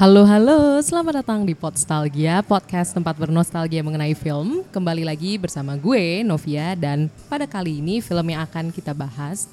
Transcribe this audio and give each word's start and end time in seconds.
Halo 0.00 0.24
halo, 0.24 0.80
selamat 0.80 1.20
datang 1.20 1.44
di 1.44 1.52
Podstalgia, 1.52 2.40
podcast 2.40 2.96
tempat 2.96 3.20
bernostalgia 3.20 3.84
mengenai 3.84 4.16
film. 4.16 4.64
Kembali 4.72 5.04
lagi 5.04 5.36
bersama 5.36 5.76
gue 5.76 6.24
Novia 6.24 6.72
dan 6.72 7.12
pada 7.28 7.44
kali 7.44 7.84
ini 7.84 8.00
film 8.00 8.32
yang 8.32 8.40
akan 8.48 8.72
kita 8.72 8.96
bahas 8.96 9.44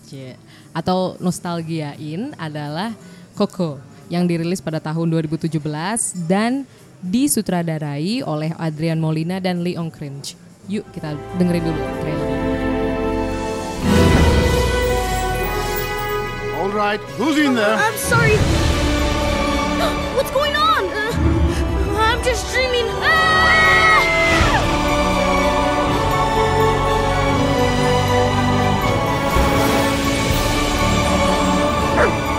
atau 0.72 1.20
nostalgiain 1.20 2.32
adalah 2.40 2.96
Coco 3.36 3.76
yang 4.08 4.24
dirilis 4.24 4.64
pada 4.64 4.80
tahun 4.80 5.20
2017 5.20 5.60
dan 6.32 6.64
disutradarai 7.04 8.24
oleh 8.24 8.56
Adrian 8.56 9.04
Molina 9.04 9.44
dan 9.44 9.68
Leon 9.68 9.92
Cringe. 9.92 10.40
Yuk 10.72 10.88
kita 10.96 11.12
dengerin 11.36 11.60
dulu 11.60 11.82
trailernya. 12.00 12.40
All 16.56 16.72
right, 16.72 17.04
who's 17.20 17.36
in 17.36 17.52
there? 17.52 17.76
I'm 17.76 18.00
sorry. 18.00 18.40
I'm 22.28 22.34
just 22.34 22.54
dreaming. 22.54 22.88
Ah! 22.90 24.04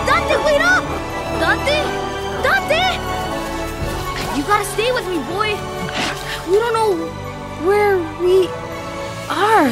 Dante, 0.05 0.35
up! 0.61 0.85
Dante! 1.41 1.79
Dante! 2.45 2.85
You 4.37 4.43
gotta 4.45 4.67
stay 4.67 4.93
with 4.93 5.07
me, 5.09 5.21
boy. 5.33 5.57
We 6.51 6.59
don't 6.59 6.75
know 6.75 6.93
where 7.67 7.97
we 8.21 8.47
are. 9.31 9.71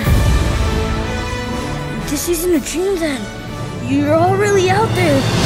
This 2.08 2.30
isn't 2.30 2.54
a 2.54 2.60
dream 2.60 2.98
then. 2.98 3.20
You're 3.86 4.14
all 4.14 4.34
really 4.34 4.70
out 4.70 4.88
there. 4.94 5.45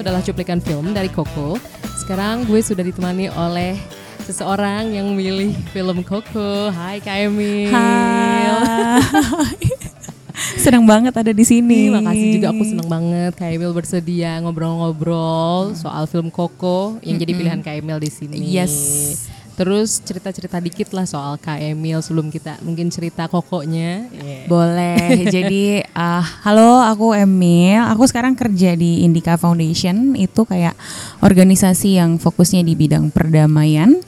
Itu 0.00 0.08
adalah 0.08 0.24
cuplikan 0.24 0.64
film 0.64 0.96
dari 0.96 1.12
Coco. 1.12 1.60
Sekarang 2.00 2.48
gue 2.48 2.64
sudah 2.64 2.80
ditemani 2.80 3.28
oleh 3.36 3.76
seseorang 4.24 4.96
yang 4.96 5.12
memilih 5.12 5.52
film 5.76 6.00
Coco. 6.00 6.72
Hai 6.72 7.04
Kak 7.04 7.28
Emil. 7.28 7.68
Hai. 7.68 8.48
Senang 10.64 10.88
banget 10.88 11.12
ada 11.12 11.36
di 11.36 11.44
sini. 11.44 11.92
Terima 11.92 12.00
kasih 12.00 12.28
juga 12.32 12.48
aku 12.48 12.64
senang 12.64 12.88
banget 12.88 13.36
Kak 13.36 13.52
Emil 13.52 13.76
bersedia 13.76 14.40
ngobrol-ngobrol 14.40 15.76
soal 15.76 16.08
film 16.08 16.32
Coco 16.32 16.96
yang 17.04 17.20
jadi 17.20 17.36
pilihan 17.36 17.60
Kak 17.60 17.84
Emil 17.84 18.00
di 18.00 18.08
sini. 18.08 18.40
Yes. 18.40 19.28
Terus 19.58 20.00
cerita-cerita 20.00 20.56
dikit 20.58 20.90
lah 20.96 21.04
soal 21.04 21.36
Kak 21.36 21.60
Emil 21.60 22.00
sebelum 22.00 22.32
kita 22.32 22.58
mungkin 22.64 22.88
cerita 22.88 23.28
kokonya. 23.28 24.08
Yeah. 24.10 24.44
Boleh. 24.48 24.98
Jadi 25.34 25.84
uh, 25.94 26.24
halo 26.46 26.80
aku 26.84 27.12
Emil. 27.12 27.80
Aku 27.92 28.06
sekarang 28.08 28.34
kerja 28.34 28.72
di 28.74 29.04
Indica 29.04 29.36
Foundation. 29.36 30.16
Itu 30.16 30.48
kayak 30.48 30.74
organisasi 31.20 32.00
yang 32.00 32.16
fokusnya 32.16 32.64
di 32.64 32.74
bidang 32.78 33.12
perdamaian 33.12 34.00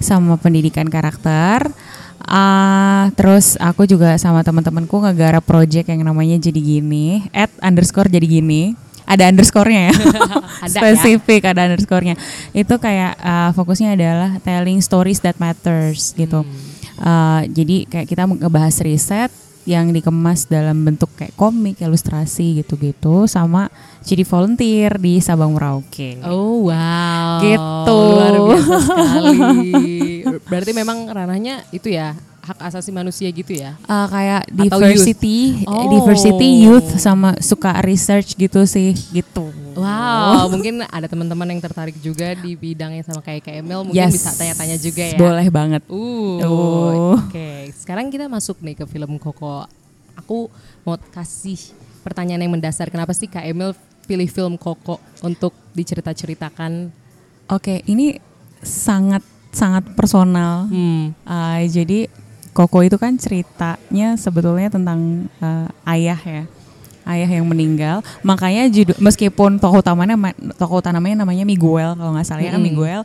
sama 0.00 0.40
pendidikan 0.40 0.88
karakter. 0.88 1.68
Ah, 2.30 3.10
terus 3.16 3.56
aku 3.58 3.88
juga 3.88 4.14
sama 4.20 4.44
teman-temanku 4.44 5.02
ngegarap 5.02 5.42
project 5.42 5.88
yang 5.90 6.04
namanya 6.04 6.38
jadi 6.38 6.60
gini, 6.60 7.26
at 7.34 7.50
underscore 7.58 8.06
jadi 8.06 8.22
gini. 8.22 8.76
Ada 9.10 9.34
underscore-nya 9.34 9.90
ya. 9.90 9.94
Ada 10.64 10.76
ya. 10.78 10.80
Spesifik 10.80 11.50
ada 11.50 11.66
underscore-nya. 11.66 12.14
Itu 12.54 12.78
kayak 12.78 13.18
ah, 13.18 13.50
fokusnya 13.50 13.98
adalah 13.98 14.38
telling 14.46 14.78
stories 14.78 15.18
that 15.26 15.34
matters 15.42 16.14
gitu. 16.14 16.46
Ah, 17.00 17.42
jadi 17.50 17.90
kayak 17.90 18.06
kita 18.06 18.22
ngebahas 18.30 18.78
riset 18.86 19.32
yang 19.68 19.92
dikemas 19.92 20.48
dalam 20.48 20.82
bentuk 20.82 21.12
kayak 21.14 21.36
komik, 21.36 21.76
ilustrasi 21.78 22.64
gitu-gitu 22.64 23.28
sama 23.28 23.68
jadi 24.00 24.24
volunteer 24.24 24.96
di 24.96 25.20
Sabang 25.20 25.52
Merauke. 25.52 26.16
Oh 26.24 26.72
wow. 26.72 27.44
Gitu. 27.44 28.00
Luar 28.00 28.34
biasa 28.40 28.76
sekali. 28.80 29.70
Berarti 30.50 30.72
memang 30.72 31.04
ranahnya 31.12 31.68
itu 31.70 31.92
ya 31.92 32.16
hak 32.40 32.58
asasi 32.58 32.88
manusia 32.90 33.28
gitu 33.28 33.52
ya. 33.52 33.76
Uh, 33.84 34.08
kayak 34.08 34.48
Atau 34.48 34.80
diversity, 34.80 35.60
youth. 35.60 35.68
Oh. 35.68 35.88
diversity 35.92 36.48
youth 36.64 36.88
sama 36.96 37.36
suka 37.38 37.78
research 37.84 38.32
gitu 38.34 38.64
sih, 38.64 38.96
gitu. 39.12 39.52
Wow, 39.76 40.48
mungkin 40.54 40.82
ada 40.82 41.06
teman-teman 41.06 41.46
yang 41.52 41.60
tertarik 41.60 41.96
juga 42.00 42.32
di 42.34 42.56
bidangnya 42.56 43.04
sama 43.04 43.20
kayak 43.20 43.44
KML, 43.44 43.86
mungkin 43.86 44.00
Yes. 44.00 44.16
bisa 44.16 44.32
tanya-tanya 44.34 44.76
juga 44.80 45.04
ya. 45.04 45.18
Boleh 45.20 45.48
banget. 45.52 45.82
Uh, 45.86 46.40
Oh. 46.42 47.14
oke. 47.20 47.70
Sekarang 47.76 48.08
kita 48.08 48.26
masuk 48.26 48.58
nih 48.64 48.74
ke 48.80 48.84
film 48.88 49.20
Koko. 49.20 49.68
Aku 50.16 50.48
mau 50.82 50.96
kasih 51.12 51.60
pertanyaan 52.00 52.40
yang 52.44 52.52
mendasar. 52.52 52.88
Kenapa 52.88 53.12
sih 53.12 53.28
Emil 53.28 53.76
pilih 54.08 54.28
film 54.28 54.56
Koko 54.56 54.98
untuk 55.20 55.52
dicerita-ceritakan? 55.76 56.88
Oke, 57.50 57.84
ini 57.86 58.16
sangat 58.60 59.22
sangat 59.50 59.82
personal. 59.98 60.70
Hmm. 60.70 61.10
Uh, 61.26 61.60
jadi 61.66 62.06
Koko 62.60 62.84
itu 62.84 63.00
kan 63.00 63.16
ceritanya 63.16 64.20
sebetulnya 64.20 64.68
tentang 64.68 65.32
uh, 65.40 65.64
ayah 65.88 66.20
ya, 66.20 66.44
ayah 67.08 67.30
yang 67.40 67.48
meninggal. 67.48 68.04
Makanya 68.20 68.68
judul 68.68 69.00
meskipun 69.00 69.56
tokoh 69.56 69.80
utamanya 69.80 70.20
ma- 70.20 70.36
tokoh 70.60 70.84
utamanya 70.84 71.24
namanya 71.24 71.48
Miguel 71.48 71.96
kalau 71.96 72.12
nggak 72.12 72.28
salah 72.28 72.44
ya 72.44 72.52
kan 72.52 72.60
Mm-mm. 72.60 72.76
Miguel, 72.76 73.00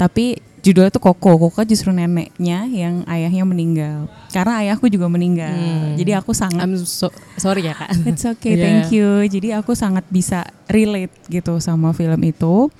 tapi 0.00 0.40
judulnya 0.64 0.88
tuh 0.88 1.04
Koko. 1.04 1.36
Koko 1.36 1.60
justru 1.68 1.92
neneknya 1.92 2.64
yang 2.64 3.04
ayahnya 3.04 3.44
meninggal. 3.44 4.08
Karena 4.32 4.64
ayahku 4.64 4.88
juga 4.88 5.12
meninggal. 5.12 5.52
Hmm. 5.52 6.00
Jadi 6.00 6.16
aku 6.16 6.32
sangat 6.32 6.64
I'm 6.64 6.80
so, 6.80 7.12
sorry 7.36 7.68
ya 7.68 7.76
Kak. 7.76 7.92
It's 8.08 8.24
okay, 8.24 8.56
Yeah. 8.56 8.64
thank 8.64 8.88
you. 8.88 9.20
Jadi 9.28 9.52
aku 9.52 9.76
sangat 9.76 10.08
bisa 10.08 10.48
relate 10.72 11.12
gitu 11.28 11.60
sama 11.60 11.92
film 11.92 12.24
itu. 12.24 12.72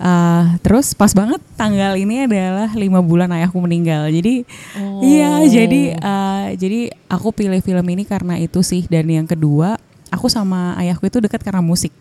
Uh, 0.00 0.56
terus 0.60 0.90
pas 0.90 1.12
banget 1.12 1.36
tanggal 1.54 1.92
ini 1.92 2.24
adalah 2.24 2.72
lima 2.72 2.98
bulan 2.98 3.28
ayahku 3.30 3.60
meninggal. 3.60 4.08
Jadi 4.08 4.48
Oh. 4.72 5.04
iya, 5.04 5.44
jadi 5.44 5.82
uh, 5.94 6.46
jadi 6.54 6.88
aku 7.04 7.30
pilih 7.30 7.60
film 7.60 7.84
ini 7.84 8.02
karena 8.02 8.34
itu 8.34 8.60
sih. 8.60 8.88
Dan 8.88 9.04
yang 9.06 9.24
kedua, 9.24 9.76
aku 10.08 10.26
sama 10.26 10.72
ayahku 10.74 11.04
itu 11.04 11.20
dekat 11.20 11.40
karena 11.40 11.60
musik. 11.60 11.92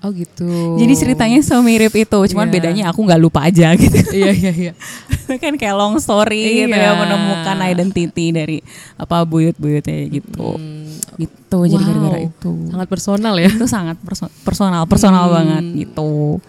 Oh 0.00 0.12
gitu. 0.12 0.76
Jadi 0.76 0.92
ceritanya 0.94 1.40
so 1.40 1.56
mirip 1.58 1.90
itu, 1.90 2.18
cuman 2.28 2.44
Yeah. 2.44 2.52
bedanya 2.52 2.84
aku 2.86 3.00
nggak 3.00 3.16
lupa 3.18 3.48
aja 3.48 3.72
gitu. 3.80 3.96
iya 4.12 4.28
iya 4.30 4.52
iya. 4.52 4.72
kan 5.42 5.56
kayak 5.56 5.72
long 5.72 5.96
story 5.96 6.62
gitu 6.62 6.68
Iya. 6.70 6.92
ya 6.92 7.00
menemukan 7.00 7.56
identity 7.64 8.26
dari 8.28 8.58
apa 8.94 9.24
buyut-buyutnya 9.24 10.12
gitu. 10.12 10.54
Hmm, 10.54 10.84
Gitu. 11.16 11.58
Jadi 11.64 11.80
wow. 11.80 11.88
gara-gara 11.88 12.18
itu. 12.22 12.52
Sangat 12.68 12.86
personal 12.86 13.34
ya. 13.34 13.48
itu 13.48 13.64
sangat 13.66 13.96
perso- 13.98 14.32
personal 14.44 14.84
personal 14.84 15.24
Hmm. 15.24 15.34
banget 15.34 15.64
gitu 15.80 16.44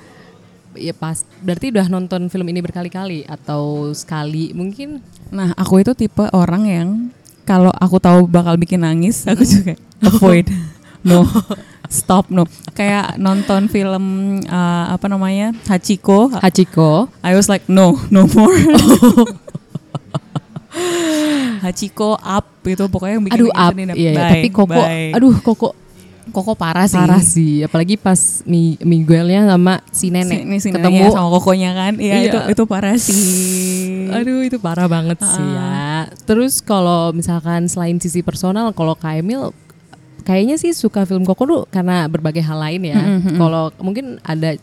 Ya 0.78 0.94
pas. 0.94 1.26
Berarti 1.42 1.74
udah 1.74 1.90
nonton 1.90 2.30
film 2.30 2.48
ini 2.48 2.62
berkali-kali 2.62 3.26
atau 3.28 3.92
sekali 3.92 4.54
mungkin? 4.54 5.02
nah 5.28 5.52
aku 5.60 5.84
itu 5.84 5.92
tipe 5.92 6.24
orang 6.32 6.64
yang 6.64 6.90
kalau 7.44 7.72
aku 7.76 8.00
tahu 8.00 8.28
bakal 8.28 8.56
bikin 8.56 8.84
nangis 8.84 9.28
aku 9.28 9.44
juga 9.44 9.76
avoid 10.04 10.48
no 11.08 11.28
stop 11.88 12.32
no 12.32 12.48
kayak 12.76 13.16
nonton 13.20 13.68
film 13.72 14.04
uh, 14.48 14.92
apa 14.92 15.08
namanya 15.08 15.52
Hachiko 15.68 16.32
Hachiko. 16.32 17.08
I 17.24 17.36
was 17.36 17.48
like 17.48 17.68
no 17.68 18.00
no 18.12 18.28
more 18.32 18.56
Hachiko 21.64 22.16
up 22.22 22.46
itu 22.68 22.84
pokoknya 22.88 23.20
yang 23.20 23.26
bikin 23.26 23.40
Aduh 23.40 23.52
up. 23.52 23.72
Iya. 23.76 24.12
Bye, 24.14 24.24
tapi 24.32 24.48
Koko 24.52 24.76
bye. 24.76 25.12
aduh 25.16 25.36
Koko 25.42 25.70
Koko 26.30 26.54
parah 26.54 26.86
sih 26.86 26.96
parah 26.96 27.20
sih. 27.20 27.54
Apalagi 27.62 27.96
pas 27.96 28.18
Mi 28.44 28.76
Miguelnya 28.80 29.46
sama 29.46 29.80
si 29.90 30.10
nenek 30.10 30.44
si, 30.60 30.60
si 30.60 30.70
ketemu. 30.70 31.10
sama 31.10 31.30
kokonya 31.32 31.72
kan 31.72 31.94
iya 31.98 32.16
Iya. 32.18 32.28
itu 32.28 32.40
itu 32.52 32.64
parah 32.66 32.96
sih 32.96 34.08
Aduh 34.16 34.42
itu 34.42 34.58
parah 34.58 34.86
banget 34.86 35.20
sih 35.20 35.44
ya. 35.44 36.08
Terus 36.24 36.60
kalau 36.60 37.12
misalkan 37.12 37.68
selain 37.68 37.98
sisi 37.98 38.20
personal, 38.20 38.72
kalau 38.72 38.94
Kak 38.94 39.20
Emil 39.20 39.52
kayaknya 40.24 40.56
sih 40.56 40.72
suka 40.72 41.04
film 41.04 41.24
Koko 41.24 41.44
tuh 41.44 41.64
karena 41.68 42.08
berbagai 42.08 42.40
hal 42.40 42.56
lain 42.58 42.82
ya. 42.84 42.96
Mm-mm, 42.96 43.20
mm-mm. 43.22 43.38
Kalau 43.38 43.64
mungkin 43.78 44.06
ada 44.22 44.56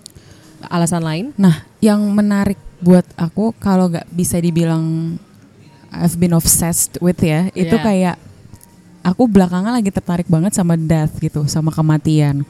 alasan 0.64 1.00
lain? 1.00 1.25
Nah, 1.34 1.64
yang 1.78 2.00
menarik 2.11 2.56
buat 2.81 3.05
aku 3.14 3.52
kalau 3.55 3.88
nggak 3.88 4.08
bisa 4.11 4.37
dibilang 4.37 5.16
I've 5.88 6.16
been 6.16 6.32
obsessed 6.32 6.99
with 6.99 7.16
ya, 7.19 7.49
itu 7.52 7.70
Iya. 7.70 7.81
kayak 7.81 8.16
aku 9.04 9.28
belakangan 9.28 9.76
lagi 9.76 9.92
tertarik 9.92 10.26
banget 10.26 10.56
sama 10.56 10.74
death 10.80 11.20
gitu, 11.20 11.44
sama 11.44 11.68
kematian. 11.70 12.42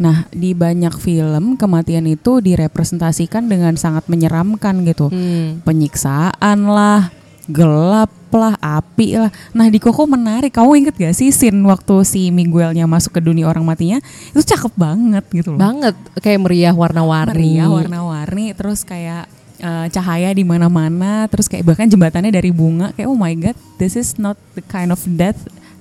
Nah, 0.00 0.24
di 0.32 0.56
banyak 0.56 0.96
film 0.96 1.60
kematian 1.60 2.08
itu 2.08 2.40
direpresentasikan 2.40 3.44
dengan 3.44 3.76
sangat 3.76 4.08
menyeramkan 4.08 4.80
gitu. 4.88 5.12
Hmm. 5.12 5.60
Penyiksaan 5.60 6.64
lah, 6.64 7.12
gelap 7.52 8.08
lah, 8.32 8.56
api 8.64 9.20
lah. 9.20 9.30
Nah, 9.52 9.68
di 9.68 9.76
Koko 9.76 10.08
menarik. 10.08 10.56
Kamu 10.56 10.72
inget 10.80 10.96
gak 10.96 11.12
sih 11.12 11.28
scene 11.28 11.60
waktu 11.68 12.00
si 12.08 12.32
Miguelnya 12.32 12.88
masuk 12.88 13.18
ke 13.18 13.20
dunia 13.20 13.44
orang 13.44 13.60
matinya? 13.68 14.00
Itu 14.32 14.40
cakep 14.40 14.72
banget 14.72 15.24
gitu 15.36 15.52
loh. 15.52 15.60
Banget 15.60 15.92
kayak 16.24 16.48
meriah 16.48 16.72
warna-warni. 16.72 17.60
Meriah 17.60 17.68
warna-warni 17.68 18.56
terus 18.56 18.88
kayak 18.88 19.28
eh, 19.60 19.86
cahaya 19.92 20.32
di 20.32 20.42
mana-mana 20.48 21.28
terus 21.28 21.46
kayak 21.46 21.68
bahkan 21.68 21.86
jembatannya 21.86 22.32
dari 22.32 22.48
bunga 22.48 22.96
kayak 22.96 23.08
oh 23.12 23.18
my 23.18 23.36
god 23.36 23.56
this 23.76 23.94
is 23.94 24.16
not 24.16 24.40
the 24.56 24.64
kind 24.64 24.88
of 24.88 25.00
death 25.20 25.36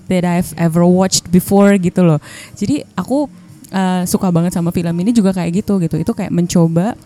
that 0.09 0.25
I've 0.25 0.51
ever 0.57 0.83
watched 0.83 1.29
before 1.29 1.77
gitu 1.77 2.03
loh. 2.03 2.19
Jadi 2.57 2.83
aku 2.97 3.29
eh, 3.71 4.03
suka 4.09 4.33
banget 4.33 4.57
sama 4.57 4.73
film 4.73 4.93
ini 4.99 5.13
juga 5.13 5.31
kayak 5.31 5.63
gitu 5.63 5.77
gitu. 5.79 5.95
Itu 6.01 6.11
kayak 6.17 6.33
mencoba 6.33 6.97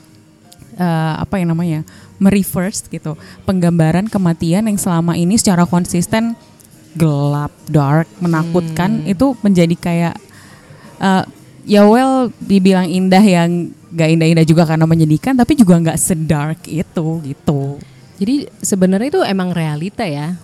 eh, 0.79 1.13
apa 1.19 1.37
yang 1.37 1.51
namanya 1.53 1.83
mereverse 2.17 2.87
gitu. 2.87 3.19
Penggambaran 3.43 4.07
kematian 4.07 4.65
yang 4.65 4.79
selama 4.79 5.13
ini 5.19 5.35
secara 5.35 5.67
konsisten 5.67 6.33
gelap 6.93 7.51
dark 7.67 8.05
menakutkan 8.21 9.03
itu 9.03 9.33
menjadi 9.43 9.75
kayak 9.77 10.15
eh, 11.03 11.23
ya 11.67 11.87
well 11.87 12.31
dibilang 12.43 12.87
indah 12.87 13.23
yang 13.23 13.71
gak 13.93 14.09
indah-indah 14.09 14.45
juga 14.45 14.65
karena 14.65 14.89
menyedihkan 14.89 15.37
tapi 15.37 15.53
juga 15.53 15.77
nggak 15.77 16.01
sedark 16.01 16.59
itu 16.65 17.07
gitu 17.23 17.77
Jadi 18.17 18.47
sebenarnya 18.61 19.09
itu 19.09 19.21
emang 19.25 19.51
realita 19.51 20.05
ya. 20.05 20.37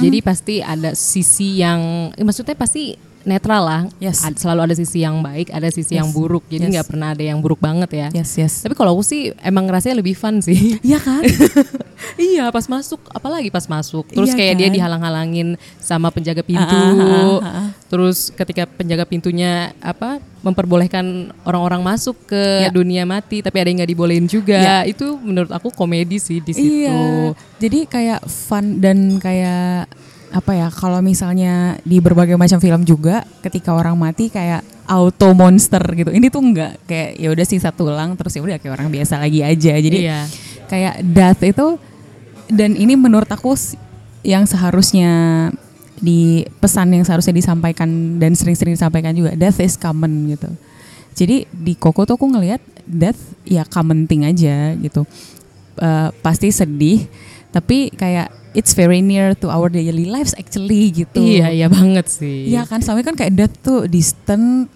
Jadi 0.00 0.18
pasti 0.24 0.54
ada 0.64 0.96
sisi 0.96 1.60
yang, 1.60 2.10
eh, 2.16 2.24
maksudnya 2.24 2.56
pasti 2.56 2.96
netral 3.24 3.62
lah. 3.62 3.82
Yes. 3.98 4.22
Selalu 4.34 4.60
ada 4.66 4.74
sisi 4.74 5.00
yang 5.00 5.20
baik, 5.20 5.48
ada 5.48 5.68
sisi 5.68 5.94
yang 5.94 6.08
Yes. 6.08 6.14
buruk. 6.14 6.44
Jadi 6.46 6.64
Yes. 6.66 6.72
nggak 6.74 6.86
pernah 6.88 7.08
ada 7.12 7.22
yang 7.22 7.38
buruk 7.38 7.58
banget 7.58 7.90
ya. 7.90 8.08
yes 8.12 8.30
yes 8.36 8.54
Tapi 8.60 8.74
kalau 8.74 8.92
aku 8.92 9.02
sih 9.02 9.30
emang 9.40 9.66
rasanya 9.66 9.98
lebih 9.98 10.14
fun 10.14 10.38
sih. 10.38 10.76
Iya 10.84 10.98
kan 10.98 11.22
iya, 12.18 12.50
pas 12.50 12.66
masuk, 12.66 12.98
apalagi 13.08 13.48
pas 13.48 13.64
masuk. 13.64 14.04
Terus 14.10 14.30
Iya 14.30 14.36
kayak 14.36 14.54
dia 14.56 14.68
kan? 14.68 14.74
dihalang-halangin 14.74 15.48
sama 15.78 16.10
penjaga 16.10 16.42
pintu. 16.42 16.62
Ah, 16.62 16.92
ah, 16.92 17.38
ah, 17.38 17.46
ah. 17.46 17.68
Terus 17.86 18.28
ketika 18.28 18.66
penjaga 18.66 19.04
pintunya 19.04 19.70
apa 19.78 20.18
memperbolehkan 20.42 21.30
orang-orang 21.42 21.80
masuk 21.80 22.18
ke 22.26 22.66
Ya. 22.66 22.70
dunia 22.70 23.06
mati, 23.06 23.40
tapi 23.40 23.62
ada 23.62 23.68
yang 23.70 23.78
nggak 23.78 23.92
dibolehin 23.92 24.26
juga. 24.26 24.58
Ya. 24.58 24.78
Itu 24.82 25.14
menurut 25.16 25.48
aku 25.48 25.70
komedi 25.70 26.18
sih 26.18 26.42
di 26.42 26.52
situ. 26.52 26.82
Iya. 26.84 27.32
Jadi 27.58 27.78
kayak 27.86 28.20
fun 28.26 28.82
dan 28.82 29.22
kayak 29.22 29.86
apa 30.32 30.56
ya 30.56 30.68
kalau 30.72 31.04
misalnya 31.04 31.76
di 31.84 32.00
berbagai 32.00 32.40
macam 32.40 32.56
film 32.56 32.88
juga 32.88 33.20
ketika 33.44 33.76
orang 33.76 33.94
mati 34.00 34.32
kayak 34.32 34.64
auto 34.88 35.36
monster 35.36 35.80
gitu. 35.92 36.08
Ini 36.08 36.32
tuh 36.32 36.42
enggak 36.42 36.72
kayak 36.88 37.10
ya 37.20 37.28
udah 37.30 37.46
sisa 37.46 37.70
tulang 37.70 38.16
terus 38.16 38.32
ya 38.34 38.42
udah 38.42 38.56
kayak 38.56 38.72
orang 38.72 38.88
biasa 38.88 39.20
lagi 39.20 39.44
aja. 39.44 39.76
Jadi 39.76 40.08
Iya. 40.08 40.24
kayak 40.72 40.94
death 41.04 41.40
itu 41.44 41.66
dan 42.48 42.72
ini 42.74 42.96
menurut 42.96 43.28
aku 43.28 43.52
yang 44.24 44.48
seharusnya 44.48 45.12
di 46.02 46.42
pesan 46.58 46.90
yang 46.90 47.06
seharusnya 47.06 47.36
disampaikan 47.36 48.18
dan 48.18 48.34
sering-sering 48.34 48.74
disampaikan 48.74 49.14
juga 49.14 49.36
death 49.38 49.60
is 49.62 49.76
common 49.78 50.32
gitu. 50.32 50.50
Jadi 51.12 51.44
di 51.52 51.76
Koko 51.76 52.08
tuh 52.08 52.16
aku 52.16 52.26
ngelihat 52.32 52.58
death 52.88 53.20
ya 53.44 53.68
common 53.68 54.08
thing 54.08 54.24
aja 54.26 54.74
gitu. 54.80 55.04
Eh, 55.76 56.08
pasti 56.24 56.48
sedih 56.50 57.06
tapi 57.52 57.92
kayak 57.92 58.41
it's 58.52 58.72
very 58.72 59.00
near 59.00 59.32
to 59.32 59.48
our 59.48 59.66
daily 59.66 60.04
lives 60.04 60.32
actually 60.32 60.92
gitu. 60.92 61.18
Iya, 61.18 61.48
iya 61.50 61.66
banget 61.66 62.06
sih. 62.06 62.48
Iya 62.48 62.64
kan, 62.64 62.80
sampai 62.80 63.00
kan 63.00 63.12
kayak 63.12 63.32
death 63.32 63.56
tuh 63.58 63.84
distant, 63.84 64.68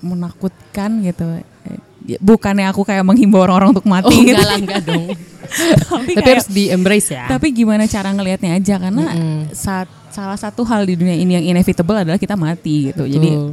menakutkan 0.00 1.02
gitu. 1.02 1.24
Eh, 1.66 1.78
Bukannya 2.18 2.66
aku 2.66 2.82
kayak 2.82 3.04
menghimbau 3.04 3.38
orang-orang 3.40 3.70
untuk 3.70 3.86
mati 3.86 4.08
Oh 4.08 4.16
gitu. 4.16 4.32
enggak 4.32 4.42
lah, 4.42 4.56
enggak 4.56 4.82
dong. 4.82 5.04
tapi, 5.10 5.86
Tapi 5.86 6.10
kayak- 6.16 6.26
harus 6.32 6.48
di 6.48 6.64
embrace 6.68 7.10
ya. 7.10 7.26
tapi 7.28 7.46
gimana 7.50 7.84
cara 7.84 8.08
ngelihatnya 8.08 8.50
aja 8.52 8.74
karena 8.78 9.04
Mm-mm. 9.10 9.38
saat 9.50 9.86
salah 10.08 10.34
satu 10.34 10.62
hal 10.62 10.82
di 10.84 10.94
dunia 10.94 11.14
ini 11.14 11.36
yang 11.36 11.46
inevitable 11.48 11.94
adalah 11.96 12.16
kita 12.16 12.34
mati 12.34 12.90
gitu. 12.90 13.02
Jadi 13.04 13.30
Betul. 13.30 13.50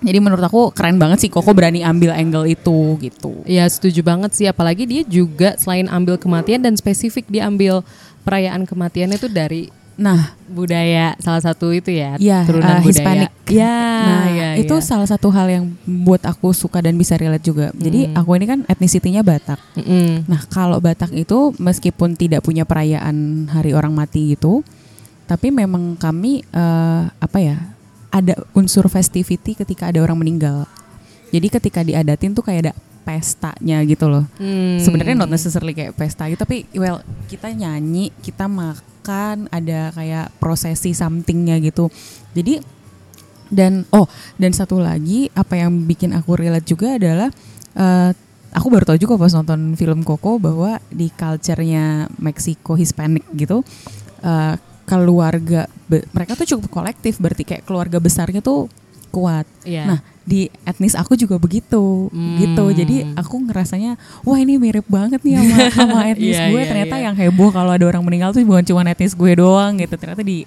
jadi 0.00 0.18
menurut 0.18 0.42
aku 0.42 0.70
keren 0.70 0.98
banget 0.98 1.18
sih 1.20 1.30
Koko 1.30 1.50
berani 1.50 1.82
ambil 1.82 2.10
angle 2.10 2.46
itu 2.48 2.98
gitu. 2.98 3.42
Iya 3.42 3.66
setuju 3.66 4.02
banget 4.02 4.34
sih 4.34 4.46
apalagi 4.46 4.82
dia 4.82 5.02
juga 5.02 5.54
selain 5.56 5.86
ambil 5.86 6.14
kematian 6.16 6.58
dan 6.58 6.74
spesifik 6.74 7.26
dia 7.26 7.46
ambil 7.46 7.86
perayaan 8.22 8.64
kematiannya 8.64 9.18
itu 9.18 9.28
dari 9.28 9.62
Nah, 9.92 10.32
budaya 10.48 11.12
salah 11.20 11.44
satu 11.44 11.68
itu 11.68 11.92
ya 11.92 12.16
ya 12.16 12.48
turunan 12.48 12.64
uh, 12.64 12.80
budaya. 12.80 12.88
Hispanic. 12.88 13.30
Ya, 13.52 13.76
Nah, 14.02 14.26
ya, 14.32 14.48
itu 14.56 14.72
ya. 14.72 14.80
salah 14.80 15.04
satu 15.04 15.28
hal 15.28 15.52
yang 15.52 15.64
buat 15.84 16.24
aku 16.24 16.56
suka 16.56 16.80
dan 16.80 16.96
bisa 16.96 17.12
relate 17.20 17.44
juga. 17.44 17.68
Jadi 17.76 18.08
Mm. 18.08 18.16
aku 18.16 18.30
ini 18.40 18.46
kan 18.48 18.58
etnisitinya 18.72 19.20
Batak. 19.20 19.60
Mm-mm. 19.76 20.24
Nah, 20.24 20.40
kalau 20.48 20.80
Batak 20.80 21.12
itu 21.12 21.52
meskipun 21.60 22.16
tidak 22.16 22.40
punya 22.40 22.64
perayaan 22.64 23.46
Hari 23.52 23.76
Orang 23.76 23.92
Mati 23.92 24.32
gitu, 24.32 24.64
tapi 25.28 25.52
memang 25.52 26.00
kami 26.00 26.40
eh, 26.40 27.02
apa 27.12 27.38
ya? 27.38 27.60
Ada 28.08 28.40
unsur 28.56 28.88
festivity 28.88 29.52
ketika 29.52 29.92
ada 29.92 30.00
orang 30.00 30.16
meninggal. 30.16 30.64
Jadi 31.36 31.52
ketika 31.52 31.84
diadatin 31.84 32.32
tuh 32.32 32.44
kayak 32.44 32.60
ada 32.64 32.72
pestanya 33.02 33.82
gitu 33.82 34.06
loh. 34.06 34.24
Hmm. 34.38 34.78
Sebenarnya 34.78 35.18
not 35.18 35.30
necessarily 35.30 35.74
kayak 35.74 35.98
pesta 35.98 36.30
gitu, 36.30 36.38
tapi 36.40 36.64
well 36.78 37.02
kita 37.26 37.50
nyanyi, 37.50 38.14
kita 38.22 38.46
makan, 38.46 39.50
ada 39.50 39.90
kayak 39.94 40.30
prosesi 40.38 40.94
somethingnya 40.94 41.58
gitu. 41.58 41.90
Jadi 42.32 42.62
dan 43.52 43.84
oh 43.92 44.08
dan 44.40 44.56
satu 44.56 44.80
lagi 44.80 45.28
apa 45.36 45.60
yang 45.60 45.84
bikin 45.84 46.16
aku 46.16 46.40
relate 46.40 46.64
juga 46.64 46.96
adalah 46.96 47.28
eh, 47.76 48.10
aku 48.56 48.66
baru 48.72 48.88
tahu 48.88 48.98
juga 48.98 49.20
pas 49.20 49.32
nonton 49.36 49.76
film 49.76 50.00
Coco 50.06 50.40
bahwa 50.40 50.80
di 50.88 51.12
culture-nya 51.12 52.08
Meksiko 52.16 52.72
Hispanic 52.80 53.28
gitu 53.36 53.60
eh, 54.24 54.56
keluarga 54.88 55.68
mereka 55.88 56.32
tuh 56.34 56.56
cukup 56.56 56.82
kolektif 56.82 57.20
berarti 57.20 57.44
kayak 57.44 57.64
keluarga 57.68 58.00
besarnya 58.00 58.40
tuh 58.40 58.72
kuat. 59.12 59.44
Iya. 59.62 59.84
Nah, 59.86 59.98
di 60.22 60.46
etnis 60.62 60.94
aku 60.94 61.14
juga 61.14 61.34
begitu, 61.34 62.06
Hmm. 62.08 62.38
gitu. 62.38 62.64
Jadi 62.72 63.10
aku 63.12 63.42
ngerasanya, 63.42 63.94
wah 64.22 64.36
ini 64.36 64.54
mirip 64.54 64.86
banget 64.86 65.18
nih 65.20 65.34
sama, 65.36 65.56
sama 65.78 65.98
etnis 66.06 66.34
Iya, 66.34 66.46
gue. 66.48 66.56
iya, 66.56 66.68
Ternyata 66.68 66.96
iya. 66.96 67.04
yang 67.04 67.14
heboh 67.14 67.50
kalau 67.50 67.70
ada 67.70 67.82
orang 67.82 68.00
meninggal 68.00 68.30
tuh 68.30 68.42
bukan 68.42 68.62
cuma 68.62 68.82
etnis 68.84 69.12
gue 69.12 69.32
doang 69.34 69.76
gitu. 69.76 69.92
Ternyata 69.92 70.22
di 70.22 70.46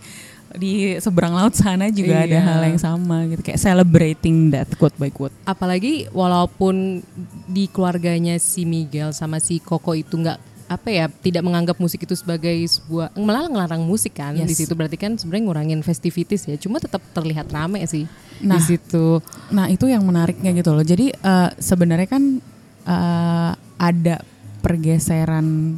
di 0.56 0.95
seberang 0.95 1.36
laut 1.36 1.51
sana 1.51 1.92
juga 1.92 2.24
ada 2.24 2.31
Iya. 2.31 2.39
hal 2.39 2.62
yang 2.66 2.80
sama 2.80 3.27
gitu, 3.27 3.44
kayak 3.44 3.60
celebrating 3.60 4.48
that 4.50 4.72
quote 4.74 4.95
by 4.95 5.10
quote. 5.10 5.36
apalagi 5.44 6.07
walaupun 6.10 7.04
di 7.45 7.68
keluarganya 7.68 8.39
si 8.39 8.63
Miguel 8.63 9.12
sama 9.12 9.38
si 9.38 9.60
Koko 9.60 9.92
itu 9.92 10.16
nggak 10.16 10.39
apa 10.66 10.90
ya 10.90 11.06
tidak 11.08 11.46
menganggap 11.46 11.78
musik 11.78 12.02
itu 12.02 12.18
sebagai 12.18 12.58
sebuah 12.66 13.14
malah 13.16 13.46
ngelarang 13.46 13.86
musik 13.86 14.18
kan 14.18 14.34
Yes. 14.34 14.50
di 14.50 14.56
situ 14.58 14.74
berarti 14.74 14.98
kan 14.98 15.13
sebenarnya 15.13 15.46
ngurangin 15.46 15.82
festivities 15.82 16.50
ya 16.50 16.58
cuma 16.58 16.82
tetap 16.82 17.06
terlihat 17.12 17.50
rame 17.50 17.86
sih 17.86 18.10
Nah. 18.42 18.58
di 18.58 18.62
situ 18.66 19.22
Nah 19.54 19.70
itu 19.70 19.86
yang 19.86 20.01
menariknya 20.01 20.51
gitu 20.51 20.74
loh. 20.74 20.82
Jadi 20.82 21.08
eh, 21.10 21.50
sebenarnya 21.56 22.10
kan 22.10 22.42
eh, 22.84 23.51
ada 23.78 24.16
pergeseran 24.60 25.78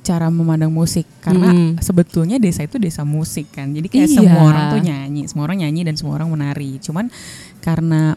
cara 0.00 0.30
memandang 0.30 0.70
musik 0.70 1.02
karena 1.18 1.50
Mm. 1.50 1.82
sebetulnya 1.82 2.38
desa 2.38 2.62
itu 2.62 2.78
desa 2.78 3.02
musik 3.02 3.50
kan. 3.50 3.68
Jadi 3.68 3.86
kayak 3.86 4.06
Iya. 4.06 4.16
semua 4.16 4.42
orang 4.46 4.64
tuh 4.70 4.80
nyanyi, 4.80 5.22
semua 5.26 5.44
orang 5.44 5.58
nyanyi 5.60 5.82
dan 5.82 5.94
semua 5.98 6.14
orang 6.14 6.30
menari. 6.30 6.78
Cuman 6.78 7.10
karena 7.58 8.14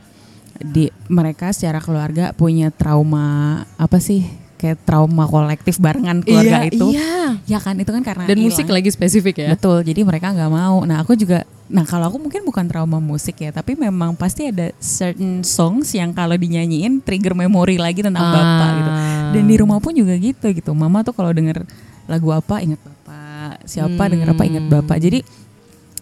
di 0.59 0.87
mereka 1.07 1.49
secara 1.49 1.81
keluarga 1.81 2.29
punya 2.31 2.69
trauma 2.69 3.27
apa 3.75 3.97
sih? 3.97 4.21
Kayak 4.59 4.83
trauma 4.83 5.23
kolektif 5.23 5.79
barengan 5.79 6.19
keluarga 6.19 6.59
Iya, 6.61 6.67
itu. 6.67 6.85
iya. 6.91 7.39
Ya 7.47 7.57
kan 7.57 7.73
itu 7.73 7.87
kan 7.87 8.03
karena 8.03 8.27
dan 8.27 8.35
musik 8.37 8.67
hilang. 8.67 8.75
lagi 8.75 8.89
spesifik 8.91 9.35
ya 9.39 9.55
Betul, 9.55 9.81
jadi 9.81 10.03
mereka 10.03 10.29
nggak 10.29 10.51
mau. 10.51 10.83
Nah 10.83 10.99
aku 10.99 11.15
juga, 11.15 11.41
nah 11.65 11.81
kalau 11.81 12.11
aku 12.11 12.19
mungkin 12.19 12.43
bukan 12.43 12.67
trauma 12.67 12.99
musik 12.99 13.39
ya, 13.39 13.49
tapi 13.49 13.73
memang 13.73 14.13
pasti 14.13 14.45
ada 14.45 14.75
certain 14.77 15.39
songs 15.41 15.89
yang 15.91 16.11
kalau 16.11 16.35
dinyanyiin 16.35 16.99
trigger 16.99 17.31
memori 17.33 17.79
lagi 17.79 18.03
tentang 18.03 18.19
Ah. 18.21 18.35
bapak 18.35 18.69
gitu. 18.75 18.91
Dan 19.31 19.43
di 19.45 19.55
rumah 19.55 19.79
pun 19.79 19.93
juga 19.93 20.11
gitu 20.13 20.51
gitu. 20.51 20.71
Mama 20.73 21.01
tuh 21.01 21.13
kalau 21.13 21.31
denger 21.31 21.63
lagu 22.05 22.27
apa 22.29 22.59
inget 22.59 22.77
bapak, 22.77 23.63
siapa 23.63 24.03
denger 24.05 24.27
apa 24.29 24.43
inget 24.43 24.65
Hmm. 24.65 24.73
bapak. 24.75 24.97
Jadi 24.99 25.23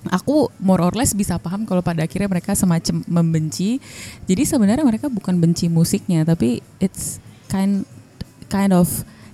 aku 0.08 0.50
more 0.58 0.82
or 0.82 0.94
less 0.94 1.12
bisa 1.12 1.36
paham 1.36 1.62
kalau 1.62 1.82
pada 1.82 2.02
akhirnya 2.02 2.26
mereka 2.26 2.54
semacam 2.54 3.06
membenci. 3.06 3.78
Jadi 4.24 4.44
sebenarnya 4.44 4.82
mereka 4.82 5.08
bukan 5.08 5.36
benci 5.36 5.68
musiknya, 5.68 6.24
tapi 6.24 6.58
it's 6.80 7.20
kind 7.46 7.84
kind 8.48 8.74
of 8.74 8.88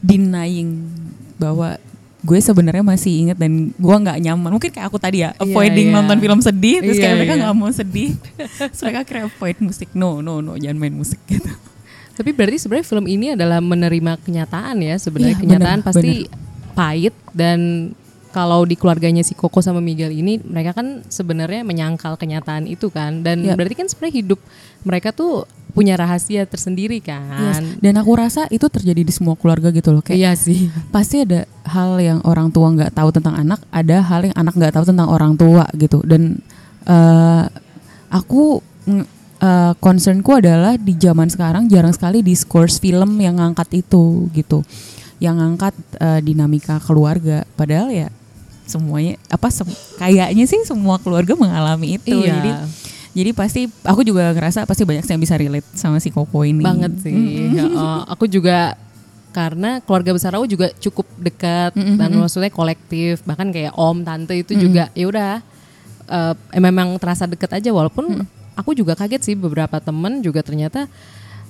denying 0.03 0.89
bahwa 1.39 1.79
gue 2.23 2.39
sebenarnya 2.39 2.87
masih 2.87 3.11
inget 3.27 3.37
dan 3.37 3.75
gue 3.75 3.95
nggak 3.99 4.17
nyaman. 4.23 4.55
Mungkin 4.55 4.71
kayak 4.71 4.87
aku 4.87 4.95
tadi 4.95 5.27
ya, 5.27 5.35
Iya, 5.35 5.43
avoiding 5.43 5.91
iya. 5.91 5.95
nonton 5.99 6.17
film 6.23 6.39
sedih, 6.39 6.77
terus 6.79 6.97
Iya, 6.97 7.03
kayak 7.03 7.15
mereka 7.19 7.33
iya. 7.35 7.41
nggak 7.43 7.55
mau 7.59 7.71
sedih, 7.71 8.09
terus 8.71 8.79
mereka 8.79 9.01
kayak 9.03 9.25
avoid 9.27 9.57
musik. 9.59 9.89
No, 9.91 10.23
no, 10.23 10.39
no, 10.39 10.55
jangan 10.55 10.77
main 10.79 10.95
musik 10.95 11.19
gitu. 11.27 11.51
Tapi 12.13 12.29
berarti 12.31 12.57
sebenarnya 12.61 12.85
film 12.87 13.05
ini 13.09 13.33
adalah 13.33 13.59
menerima 13.59 14.21
kenyataan 14.23 14.79
ya 14.79 14.95
sebenarnya 14.95 15.35
Iya, 15.35 15.41
kenyataan 15.43 15.79
benar, 15.83 15.87
pasti 15.91 16.13
pahit 16.73 17.15
dan 17.35 17.91
kalau 18.33 18.65
di 18.65 18.73
keluarganya 18.73 19.21
si 19.21 19.37
Coco 19.37 19.61
sama 19.61 19.77
Miguel 19.77 20.09
ini 20.09 20.41
mereka 20.41 20.73
kan 20.73 21.05
sebenarnya 21.05 21.61
menyangkal 21.61 22.17
kenyataan 22.17 22.65
itu 22.65 22.89
kan 22.89 23.21
dan 23.21 23.45
Ya. 23.45 23.53
berarti 23.53 23.77
kan 23.77 23.85
sebenarnya 23.85 24.15
hidup 24.25 24.39
mereka 24.81 25.13
tuh 25.13 25.45
punya 25.73 25.97
rahasia 25.97 26.45
tersendiri 26.45 27.01
Yes. 27.01 27.09
kan. 27.09 27.61
Dan 27.81 27.93
aku 27.97 28.13
rasa 28.13 28.45
itu 28.49 28.65
terjadi 28.67 29.01
di 29.01 29.09
semua 29.09 29.33
keluarga 29.33 29.69
gitu 29.69 29.89
loh. 29.89 30.01
Kayak 30.01 30.17
Iya 30.17 30.31
sih. 30.33 30.69
pasti 30.93 31.21
ada 31.21 31.45
hal 31.65 31.97
yang 31.97 32.19
orang 32.25 32.49
tua 32.49 32.69
nggak 32.69 32.93
tahu 32.93 33.09
tentang 33.09 33.33
anak, 33.33 33.57
ada 33.69 33.97
hal 34.01 34.21
yang 34.21 34.37
anak 34.37 34.53
nggak 34.53 34.73
tahu 34.73 34.85
tentang 34.85 35.09
orang 35.09 35.33
tua 35.33 35.65
gitu. 35.73 36.01
Dan 36.05 36.37
eh, 36.85 37.43
aku 38.09 38.61
eh, 39.41 39.73
concernku 39.77 40.37
adalah 40.37 40.77
di 40.77 40.93
zaman 40.93 41.27
sekarang 41.27 41.65
jarang 41.65 41.91
sekali 41.91 42.21
diskurs 42.21 42.77
film 42.77 43.17
yang 43.17 43.41
ngangkat 43.41 43.81
itu 43.81 44.29
gitu, 44.31 44.61
yang 45.17 45.41
ngangkat 45.41 45.73
eh, 45.97 46.21
dinamika 46.21 46.77
keluarga. 46.79 47.49
Padahal 47.57 47.89
ya 47.89 48.07
semuanya 48.65 49.19
apa 49.27 49.47
sem- 49.49 49.77
kayaknya 49.97 50.45
sih 50.45 50.61
semua 50.63 50.97
keluarga 50.99 51.35
mengalami 51.35 51.97
itu. 51.97 52.23
Iya. 52.23 52.33
Jadi 52.39 52.51
jadi 53.13 53.29
pasti 53.37 53.61
aku 53.85 54.01
juga 54.01 54.33
ngerasa 54.33 54.65
pasti 54.65 54.89
banyak 54.89 55.05
yang 55.05 55.21
bisa 55.21 55.37
relate 55.37 55.69
sama 55.77 56.01
si 56.01 56.09
Koko 56.09 56.41
ini. 56.41 56.65
banget 56.65 56.97
sih. 57.05 57.13
Mm-mm. 57.13 57.53
Ya, 57.53 57.65
eh, 57.69 58.01
aku 58.09 58.25
juga 58.25 58.73
karena 59.33 59.81
keluarga 59.81 60.13
besar 60.13 60.33
aku 60.37 60.45
juga 60.45 60.69
cukup 60.77 61.09
dekat 61.17 61.73
Mm-mm, 61.73 61.97
dan 61.97 62.09
mm-mm. 62.13 62.21
maksudnya 62.25 62.53
kolektif 62.53 63.25
bahkan 63.25 63.49
kayak 63.49 63.73
om 63.73 64.05
tante 64.05 64.37
itu 64.37 64.53
Mm-mm. 64.53 64.63
juga 64.65 64.83
ya 64.93 65.05
udah 65.09 65.31
eh, 66.05 66.33
memang 66.61 66.93
terasa 67.01 67.25
deket 67.25 67.49
aja 67.49 67.69
walaupun 67.73 68.25
aku 68.53 68.77
juga 68.77 68.93
kaget 68.93 69.21
sih 69.25 69.35
beberapa 69.37 69.81
temen 69.81 70.21
juga 70.21 70.45
ternyata 70.45 70.85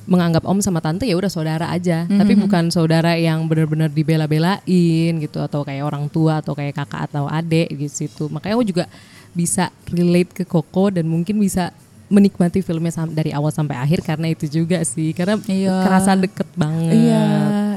menganggap 0.03 0.43
om 0.43 0.59
sama 0.59 0.83
tante 0.83 1.07
ya 1.07 1.15
udah 1.15 1.31
saudara 1.31 1.71
aja. 1.71 2.03
Tapi 2.07 2.35
bukan 2.35 2.69
saudara 2.69 3.15
yang 3.15 3.47
benar-benar 3.47 3.87
dibela-belain 3.87 5.13
gitu 5.19 5.39
atau 5.39 5.63
kayak 5.63 5.83
orang 5.87 6.11
tua 6.11 6.43
atau 6.43 6.51
kayak 6.55 6.75
kakak 6.75 7.07
atau 7.11 7.27
adik 7.27 7.71
gitu. 7.77 8.27
Makanya 8.27 8.53
aku 8.59 8.65
juga 8.67 8.85
bisa 9.33 9.73
relate 9.89 10.31
ke 10.31 10.43
Koko 10.45 10.93
dan 10.93 11.09
mungkin 11.09 11.41
bisa 11.41 11.73
menikmati 12.07 12.59
filmnya 12.59 12.91
dari 13.07 13.31
awal 13.31 13.49
sampai 13.49 13.73
akhir 13.75 14.03
karena 14.03 14.29
itu 14.29 14.45
juga 14.45 14.83
sih 14.83 15.11
karena 15.11 15.39
Iya. 15.43 15.75
kerasa 15.81 16.11
deket 16.13 16.45
banget 16.53 16.93
Iya, 16.93 17.25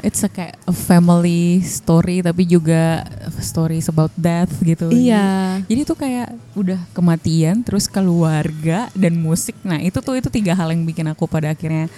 it's 0.03 0.21
a 0.21 0.29
kayak 0.29 0.59
a 0.63 0.75
family 0.75 1.61
story 1.61 2.21
tapi 2.21 2.43
juga 2.45 3.07
stories 3.39 3.87
about 3.87 4.13
death 4.15 4.53
gitu. 4.61 4.91
Iya. 4.91 5.61
Jadi 5.65 5.81
tuh 5.83 5.97
kayak 5.97 6.29
udah 6.53 6.81
kematian, 6.93 7.63
terus 7.63 7.87
keluarga 7.87 8.89
dan 8.93 9.17
musik. 9.17 9.57
Nah 9.63 9.79
itu 9.79 9.99
tuh 9.99 10.17
itu 10.17 10.29
tiga 10.29 10.53
hal 10.53 10.69
yang 10.69 10.85
bikin 10.85 11.07
aku 11.07 11.25
pada 11.25 11.53
akhirnya 11.53 11.89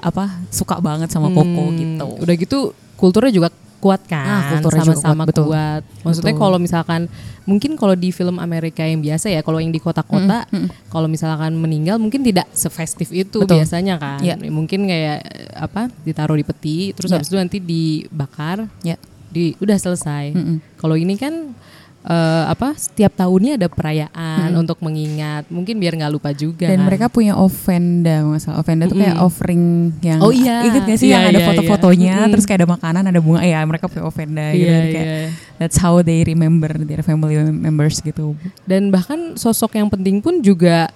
apa 0.00 0.32
suka 0.48 0.80
banget 0.80 1.12
sama 1.12 1.28
Koko 1.28 1.64
Hmm, 1.68 1.76
gitu. 1.76 2.06
Udah 2.22 2.34
gitu 2.34 2.58
kulturnya 2.96 3.32
juga 3.32 3.48
kuat 3.80 4.04
kan, 4.04 4.52
Ah, 4.52 4.60
juga 4.60 4.76
sama-sama 4.76 5.24
kuat, 5.24 5.28
betul. 5.32 5.44
kuat. 5.48 5.82
Maksudnya 6.04 6.34
Betul. 6.36 6.42
kalau 6.44 6.58
misalkan 6.60 7.00
mungkin 7.42 7.74
kalau 7.74 7.96
di 7.96 8.12
film 8.12 8.36
Amerika 8.36 8.84
yang 8.84 9.00
biasa 9.00 9.32
ya, 9.32 9.40
kalau 9.40 9.56
yang 9.56 9.72
di 9.72 9.80
kota-kota, 9.80 10.44
Mm, 10.46 10.68
mm. 10.68 10.68
kalau 10.88 11.08
misalkan 11.08 11.56
meninggal 11.56 11.96
mungkin 11.96 12.20
tidak 12.20 12.44
sefestif 12.52 13.08
itu 13.08 13.40
Betul. 13.40 13.56
biasanya 13.58 13.96
kan. 13.96 14.20
Iya. 14.20 14.36
Mungkin 14.36 14.84
kayak 14.84 15.18
eh, 15.24 15.48
apa 15.56 15.88
ditaruh 16.04 16.36
di 16.36 16.44
peti, 16.44 16.92
terus 16.92 17.08
Iya. 17.08 17.16
habis 17.18 17.28
itu 17.28 17.36
nanti 17.36 17.56
dibakar, 17.58 18.68
Ya. 18.80 19.00
di 19.26 19.56
udah 19.56 19.74
selesai. 19.74 20.36
Mm-mm. 20.36 20.56
Kalau 20.76 20.94
ini 20.94 21.16
kan 21.16 21.56
eh, 22.00 22.44
apa 22.48 22.72
setiap 22.80 23.12
tahunnya 23.12 23.60
ada 23.60 23.68
perayaan 23.68 24.56
untuk 24.56 24.80
mengingat, 24.80 25.44
mungkin 25.52 25.76
biar 25.76 26.00
nggak 26.00 26.12
lupa 26.12 26.32
juga. 26.32 26.64
Dan 26.68 26.80
kan. 26.80 26.86
mereka 26.88 27.06
punya 27.12 27.36
offenda, 27.36 28.24
masalah 28.24 28.64
offenda 28.64 28.88
tuh 28.88 28.96
kayak 28.96 29.20
offering 29.20 29.92
yang 30.00 30.20
Oh 30.24 30.32
iya. 30.32 30.64
inget 30.64 30.82
gak 30.88 30.96
sih 30.96 31.12
Iya, 31.12 31.20
yang 31.20 31.24
ada 31.28 31.40
iya, 31.40 31.48
foto-fotonya, 31.52 32.14
iya. 32.24 32.30
terus 32.32 32.44
kayak 32.48 32.64
ada 32.64 32.68
makanan, 32.72 33.02
ada 33.04 33.20
bunga, 33.20 33.40
ya 33.44 33.60
mereka 33.68 33.84
punya 33.88 34.04
offenda 34.08 34.46
gitu. 34.56 34.64
Iya, 34.64 34.76
Jadi 34.80 34.88
kayak 34.96 35.08
iya. 35.08 35.28
That's 35.60 35.76
how 35.76 36.00
they 36.00 36.24
remember 36.24 36.72
their 36.72 37.04
family 37.04 37.36
members 37.36 38.00
gitu. 38.00 38.32
Dan 38.64 38.88
bahkan 38.88 39.36
sosok 39.36 39.76
yang 39.76 39.92
penting 39.92 40.24
pun 40.24 40.40
juga 40.40 40.88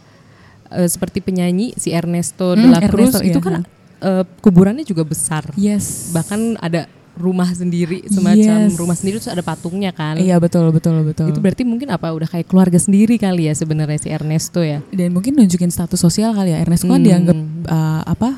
eh, 0.73 0.89
seperti 0.89 1.21
penyanyi 1.21 1.77
si 1.77 1.93
Ernesto 1.93 2.57
de 2.57 2.65
Hmm, 2.65 2.73
la 2.73 2.81
Cruz 2.89 3.13
Ernesto, 3.13 3.29
itu 3.29 3.41
iya. 3.41 3.45
kan 3.45 3.55
eh, 4.01 4.25
kuburannya 4.41 4.89
juga 4.89 5.05
besar. 5.05 5.53
Yes. 5.61 6.17
Bahkan 6.17 6.65
ada 6.65 6.89
rumah 7.15 7.47
sendiri 7.47 8.03
semacam 8.07 8.67
Yes. 8.67 8.75
rumah 8.75 8.93
sendiri 8.93 9.17
terus 9.17 9.31
ada 9.31 9.41
patungnya 9.41 9.91
kan. 9.91 10.17
Iya 10.17 10.37
betul 10.37 10.69
betul 10.69 11.03
betul. 11.03 11.31
Itu 11.31 11.39
berarti 11.39 11.63
mungkin 11.63 11.89
apa 11.89 12.11
udah 12.11 12.27
kayak 12.27 12.45
keluarga 12.45 12.75
sendiri 12.75 13.15
kali 13.17 13.47
ya 13.47 13.55
sebenarnya 13.55 13.97
si 13.97 14.09
Ernesto 14.09 14.61
ya. 14.61 14.83
Dan 14.89 15.11
mungkin 15.11 15.35
nunjukin 15.35 15.69
status 15.69 15.97
sosial 15.97 16.33
kali 16.33 16.51
ya. 16.51 16.59
Ernest 16.59 16.83
kan 16.83 16.95
Hmm. 16.95 17.07
dianggap 17.07 17.39
uh, 17.67 18.03
apa 18.05 18.31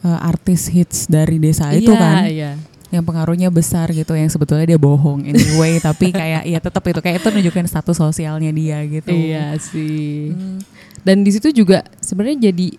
uh, 0.00 0.18
artis 0.20 0.66
hits 0.66 1.06
dari 1.06 1.38
desa 1.38 1.70
itu 1.70 1.88
Iya, 1.88 1.96
kan, 1.96 2.22
Iya. 2.24 2.50
yang 2.88 3.04
pengaruhnya 3.04 3.48
besar 3.48 3.90
gitu, 3.90 4.12
yang 4.12 4.26
sebetulnya 4.26 4.64
dia 4.66 4.78
bohong 4.78 5.22
anyway, 5.22 5.76
tapi 5.84 6.08
kayak 6.08 6.42
ya 6.42 6.58
tetap 6.58 6.82
itu 6.82 6.98
kayak 6.98 7.18
itu 7.18 7.28
nunjukin 7.28 7.66
status 7.66 7.96
sosialnya 7.96 8.48
dia 8.48 8.82
gitu. 8.82 9.10
Iya 9.10 9.54
sih. 9.58 10.32
Hmm. 10.32 10.58
Dan 11.00 11.22
di 11.22 11.30
situ 11.30 11.52
juga 11.52 11.86
sebenarnya 11.98 12.50
jadi 12.50 12.74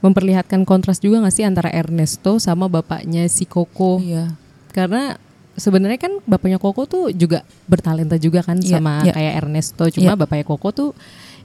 memperlihatkan 0.00 0.66
kontras 0.66 0.98
juga 0.98 1.22
nggak 1.22 1.30
sih 1.30 1.46
antara 1.46 1.70
Ernesto 1.70 2.36
sama 2.36 2.66
bapaknya 2.66 3.24
si 3.26 3.46
Coco. 3.46 4.02
Iya. 4.02 4.34
Karena 4.72 5.14
sebenarnya 5.52 6.00
kan 6.00 6.12
bapaknya 6.24 6.56
Koko 6.56 6.88
tuh 6.88 7.04
juga 7.12 7.44
bertalenta 7.68 8.16
juga 8.16 8.40
kan 8.40 8.56
Iya, 8.56 8.80
sama 8.80 9.04
iya. 9.04 9.12
kayak 9.12 9.32
Ernesto 9.44 9.84
cuma 9.92 10.16
Iya. 10.16 10.18
bapaknya 10.18 10.44
Koko 10.48 10.68
tuh 10.72 10.90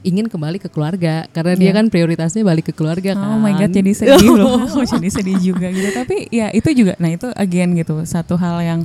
ingin 0.06 0.32
kembali 0.32 0.64
ke 0.64 0.72
keluarga 0.72 1.28
karena 1.36 1.54
dia 1.60 1.70
Iya. 1.70 1.76
kan 1.76 1.86
prioritasnya 1.92 2.48
balik 2.48 2.72
ke 2.72 2.74
keluarga 2.74 3.18
kan 3.18 3.28
Oh 3.28 3.40
my 3.42 3.52
god, 3.52 3.76
jadi 3.76 3.92
sedih 3.92 4.32
loh. 4.32 4.64
Aku 4.64 4.80
jadi 4.96 5.10
sedih 5.12 5.38
juga 5.44 5.68
gitu. 5.68 5.90
Tapi 5.92 6.32
ya 6.32 6.48
itu 6.56 6.70
juga, 6.72 6.96
nah 7.02 7.12
itu 7.12 7.28
again 7.36 7.76
gitu, 7.76 8.00
satu 8.08 8.40
hal 8.40 8.64
yang 8.64 8.80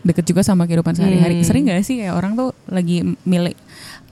deket 0.00 0.24
juga 0.24 0.40
sama 0.40 0.64
kehidupan 0.64 0.96
sehari-hari. 0.96 1.40
Hmm. 1.40 1.44
Sering 1.44 1.64
gak 1.68 1.84
sih 1.84 2.00
kayak 2.00 2.14
orang 2.16 2.32
tuh 2.32 2.52
lagi 2.68 3.04
milik 3.24 3.56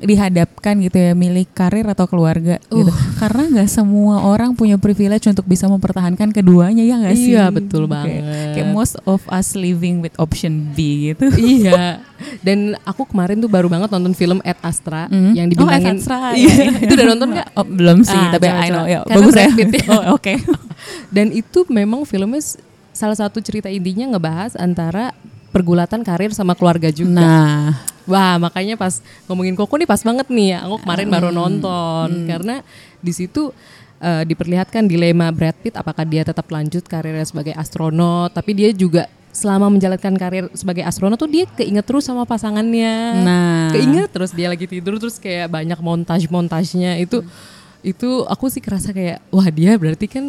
dihadapkan 0.00 0.80
gitu 0.80 0.96
ya 0.96 1.12
milik 1.12 1.52
karir 1.52 1.84
atau 1.84 2.08
keluarga 2.08 2.56
gitu. 2.64 2.88
Uh. 2.88 2.96
Karena 3.20 3.46
nggak 3.48 3.68
semua 3.68 4.24
orang 4.24 4.56
punya 4.56 4.80
privilege 4.80 5.28
untuk 5.28 5.44
bisa 5.44 5.68
mempertahankan 5.68 6.32
keduanya 6.32 6.82
ya 6.82 6.96
nggak 6.98 7.16
sih? 7.16 7.32
Iya, 7.36 7.52
betul 7.52 7.84
banget. 7.86 8.24
Kayak 8.56 8.72
most 8.72 8.96
of 9.04 9.20
us 9.28 9.52
living 9.52 10.00
with 10.00 10.16
option 10.16 10.72
B 10.72 11.12
gitu. 11.12 11.28
iya 11.60 12.00
dan 12.40 12.78
aku 12.86 13.02
kemarin 13.06 13.42
tuh 13.42 13.50
baru 13.50 13.66
banget 13.66 13.90
nonton 13.90 14.14
film 14.14 14.38
Ed 14.46 14.58
Astra 14.62 15.10
Hmm. 15.10 15.34
yang 15.34 15.50
Oh, 15.50 15.52
dibintangin 15.52 15.86
Ad 15.86 15.98
Astra, 15.98 16.18
Iya, 16.32 16.52
iya. 16.54 16.70
itu 16.86 16.92
udah 16.94 17.06
nonton 17.10 17.28
nggak 17.34 17.48
Oh, 17.58 17.66
belum 17.66 17.98
sih, 18.06 18.14
Ah, 18.16 18.30
tapi 18.32 18.46
coba, 18.46 18.62
I 18.62 18.68
know 18.70 18.84
ya. 18.86 19.00
Karena 19.02 19.18
Bagus 19.18 19.34
ya. 19.34 19.48
Ya. 19.50 19.66
Oh, 19.90 20.02
oke. 20.16 20.32
dan 21.16 21.26
itu 21.30 21.58
memang 21.68 22.06
filmnya 22.06 22.42
salah 22.92 23.16
satu 23.18 23.42
cerita 23.42 23.66
intinya 23.66 24.14
ngebahas 24.14 24.54
antara 24.54 25.10
pergulatan 25.50 26.00
karir 26.00 26.32
sama 26.32 26.56
keluarga 26.56 26.88
juga 26.88 27.20
Nah, 27.20 27.76
Wah 28.04 28.36
makanya 28.36 28.74
pas 28.74 28.98
ngomongin 29.26 29.54
Koko 29.54 29.78
nih 29.78 29.86
pas 29.86 30.02
banget 30.02 30.26
nih 30.26 30.46
ya. 30.54 30.58
Aku 30.66 30.82
kemarin 30.82 31.08
baru 31.08 31.28
Hmm. 31.30 31.38
nonton 31.38 32.08
karena 32.26 32.60
di 32.98 33.12
situ 33.14 33.54
eh, 33.98 34.26
diperlihatkan 34.26 34.90
dilema 34.90 35.30
Brad 35.30 35.54
Pitt 35.62 35.78
apakah 35.78 36.02
dia 36.02 36.26
tetap 36.26 36.50
lanjut 36.50 36.82
karirnya 36.82 37.22
sebagai 37.22 37.54
astronot 37.54 38.34
tapi 38.34 38.50
dia 38.50 38.74
juga 38.74 39.06
selama 39.32 39.72
menjalankan 39.72 40.12
karir 40.18 40.44
sebagai 40.52 40.84
astronot 40.84 41.16
tuh 41.16 41.30
dia 41.30 41.46
keinget 41.56 41.86
terus 41.86 42.04
sama 42.04 42.26
pasangannya. 42.26 42.94
Nah. 43.22 43.70
Keinget 43.72 44.10
terus 44.12 44.34
dia 44.34 44.50
lagi 44.50 44.66
tidur 44.66 44.98
terus 44.98 45.16
kayak 45.16 45.48
banyak 45.48 45.78
montaj-montajnya 45.78 46.98
itu 46.98 47.22
itu 47.82 48.26
aku 48.26 48.46
sih 48.46 48.62
kerasa 48.62 48.90
kayak 48.90 49.22
wah 49.30 49.46
dia 49.48 49.74
berarti 49.74 50.06
kan 50.06 50.22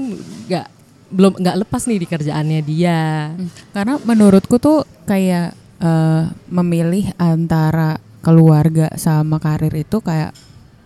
nggak 0.50 0.68
belum 1.14 1.34
nggak 1.38 1.58
lepas 1.66 1.86
nih 1.86 2.00
di 2.02 2.08
kerjaannya 2.08 2.62
dia. 2.62 3.34
Karena 3.70 3.98
menurutku 4.02 4.58
tuh 4.58 4.82
kayak 5.06 5.54
eh, 5.84 6.24
memilih 6.48 7.12
antara 7.20 8.00
keluarga 8.24 8.88
sama 8.96 9.38
karir 9.44 9.76
itu 9.76 10.00
kayak 10.00 10.32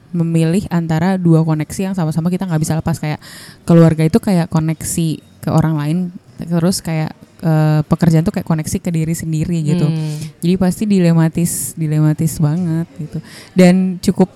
memilih 0.09 0.65
antara 0.73 1.21
dua 1.21 1.45
koneksi 1.45 1.91
yang 1.91 1.95
sama-sama 1.95 2.33
kita 2.33 2.49
nggak 2.49 2.61
bisa 2.63 2.73
lepas 2.79 2.97
kayak 2.97 3.21
keluarga 3.67 4.07
itu 4.07 4.17
kayak 4.17 4.49
koneksi 4.49 5.21
ke 5.43 5.49
orang 5.53 5.77
lain 5.77 5.97
terus 6.41 6.81
kayak 6.81 7.13
eh, 7.45 7.81
pekerjaan 7.85 8.25
tuh 8.25 8.33
kayak 8.33 8.47
koneksi 8.49 8.77
ke 8.81 8.89
diri 8.89 9.13
sendiri 9.13 9.61
gitu. 9.61 9.85
Hmm. 9.85 10.17
Jadi 10.41 10.53
pasti 10.57 10.83
dilematis 10.89 11.77
dilematis 11.77 12.41
banget 12.41 12.87
gitu. 12.97 13.19
Dan 13.53 14.01
cukup 14.01 14.33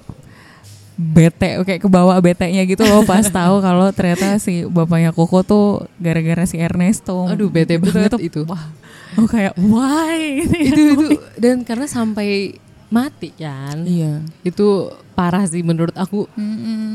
bete 0.94 1.58
kayak 1.60 1.82
kebawa 1.82 2.20
betenya 2.20 2.62
gitu 2.64 2.84
loh 2.84 3.02
pas 3.02 3.24
tahu 3.34 3.60
kalau 3.60 3.90
ternyata 3.90 4.38
si 4.38 4.64
bapaknya 4.64 5.10
Koko 5.10 5.42
tuh 5.42 5.66
gara-gara 5.96 6.44
si 6.44 6.56
Ernesto. 6.56 7.26
Aduh 7.26 7.48
bete 7.48 7.76
Gitu, 7.76 7.84
banget 7.84 8.12
itu- 8.16 8.22
itu. 8.22 8.42
Wah, 8.44 8.70
oh 9.16 9.26
kayak 9.26 9.54
why? 9.58 10.46
itu 10.46 10.82
itu 10.94 11.08
dan 11.36 11.62
karena 11.62 11.86
sampai 11.86 12.56
mati 12.88 13.32
kan 13.32 13.82
Iya. 13.82 14.20
itu 14.42 14.68
parah 15.14 15.44
sih 15.44 15.60
menurut 15.62 15.96
aku 15.96 16.28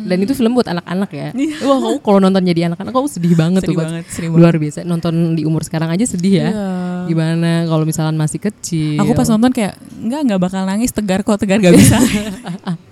dan 0.05 0.19
itu 0.19 0.33
film 0.33 0.53
buat 0.53 0.69
anak-anak 0.69 1.09
ya 1.09 1.29
Iya. 1.33 1.57
wah 1.63 1.81
aku 1.81 1.99
kalau 2.03 2.21
nonton 2.21 2.45
jadi 2.45 2.69
anak-anak 2.69 2.93
aku 2.93 3.09
sedih 3.09 3.33
banget 3.33 3.65
Sedih 3.65 3.73
tuh 3.73 3.81
banget, 3.81 4.05
sedih 4.07 4.29
luar 4.31 4.55
biasa 4.55 4.85
nonton 4.85 5.15
di 5.33 5.43
umur 5.43 5.65
sekarang 5.65 5.89
aja 5.89 6.05
sedih 6.05 6.35
ya 6.37 6.49
Iya. 6.49 6.69
gimana 7.07 7.65
kalau 7.65 7.83
misalkan 7.83 8.13
masih 8.15 8.37
kecil 8.39 9.01
Aku 9.01 9.13
pas 9.13 9.25
nonton 9.27 9.49
kayak 9.51 9.73
enggak 9.97 10.21
enggak 10.23 10.41
bakal 10.43 10.63
nangis 10.63 10.93
tegar 10.93 11.21
kok 11.23 11.41
tegar 11.41 11.59
gak 11.59 11.73
bisa. 11.73 11.97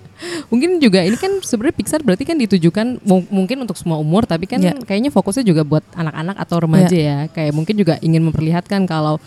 mungkin 0.47 0.77
juga 0.77 0.99
ini 0.99 1.15
kan 1.15 1.39
sebenarnya 1.39 1.75
Pixar 1.75 1.99
berarti 1.99 2.23
kan 2.23 2.37
ditujukan 2.37 2.99
mu- 3.01 3.27
mungkin 3.29 3.59
untuk 3.59 3.75
semua 3.75 3.97
umur 3.97 4.23
tapi 4.23 4.45
kan 4.45 4.57
Iya. 4.57 4.79
kayaknya 4.79 5.09
fokusnya 5.09 5.43
juga 5.43 5.61
buat 5.61 5.83
anak-anak 5.91 6.35
atau 6.37 6.57
remaja 6.59 6.95
ya 6.95 7.19
kayak 7.27 7.51
mungkin 7.51 7.75
juga 7.75 7.99
ingin 7.99 8.23
memperlihatkan 8.23 8.83
kalau 8.83 9.19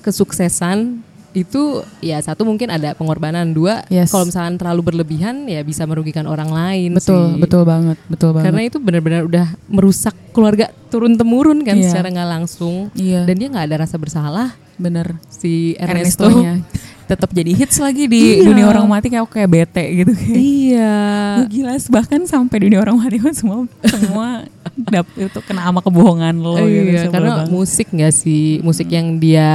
kesuksesan 0.00 1.00
itu 1.32 1.80
ya 1.98 2.20
satu 2.20 2.44
mungkin 2.44 2.68
ada 2.68 2.92
pengorbanan, 2.92 3.48
dua 3.50 3.88
Yes. 3.88 4.12
kalau 4.12 4.28
misalkan 4.28 4.60
terlalu 4.60 4.84
berlebihan 4.84 5.48
ya 5.48 5.64
bisa 5.64 5.88
merugikan 5.88 6.28
orang 6.28 6.52
lain 6.52 6.92
betul 6.92 7.32
sih. 7.32 7.40
betul 7.40 7.62
banget 7.64 7.96
betul 8.04 8.36
banget 8.36 8.46
Karena 8.46 8.62
itu 8.62 8.76
benar-benar 8.76 9.22
udah 9.24 9.46
merusak 9.66 10.12
keluarga 10.30 10.68
turun 10.86 11.16
temurun 11.16 11.64
kan 11.64 11.72
Iya. 11.74 11.88
secara 11.88 12.12
nggak 12.12 12.30
langsung. 12.30 12.92
iya 12.92 13.24
Dan 13.24 13.34
dia 13.34 13.48
nggak 13.48 13.64
ada 13.64 13.76
rasa 13.80 13.96
bersalah 13.96 14.52
bener 14.76 15.16
si 15.26 15.72
Ernesto. 15.74 16.28
Ernesto-nya 16.28 16.54
tetap 17.04 17.30
jadi 17.30 17.50
hits 17.52 17.76
lagi 17.78 18.06
di 18.06 18.40
Iya. 18.40 18.46
dunia 18.48 18.66
orang 18.70 18.86
mati 18.86 19.10
kayak 19.10 19.26
kayak 19.28 19.50
bete 19.50 19.84
gitu 20.02 20.12
iya. 20.32 20.96
Gue 21.42 21.60
gila 21.60 21.76
bahkan 21.90 22.22
sampai 22.24 22.56
dunia 22.62 22.80
orang 22.80 22.96
mati 22.96 23.18
pun 23.18 23.34
semua 23.34 23.66
semua 23.84 24.46
dap, 24.88 25.06
itu 25.14 25.38
kena 25.44 25.68
sama 25.68 25.80
kebohongan 25.82 26.34
lo 26.38 26.56
gitu 26.62 26.96
iya, 26.96 27.10
karena 27.10 27.30
banget. 27.42 27.46
Hmm. 27.46 27.52
musik 27.52 27.86
nggak 27.92 28.14
sih 28.14 28.46
musik 28.62 28.88
yang 28.88 29.18
dia 29.18 29.50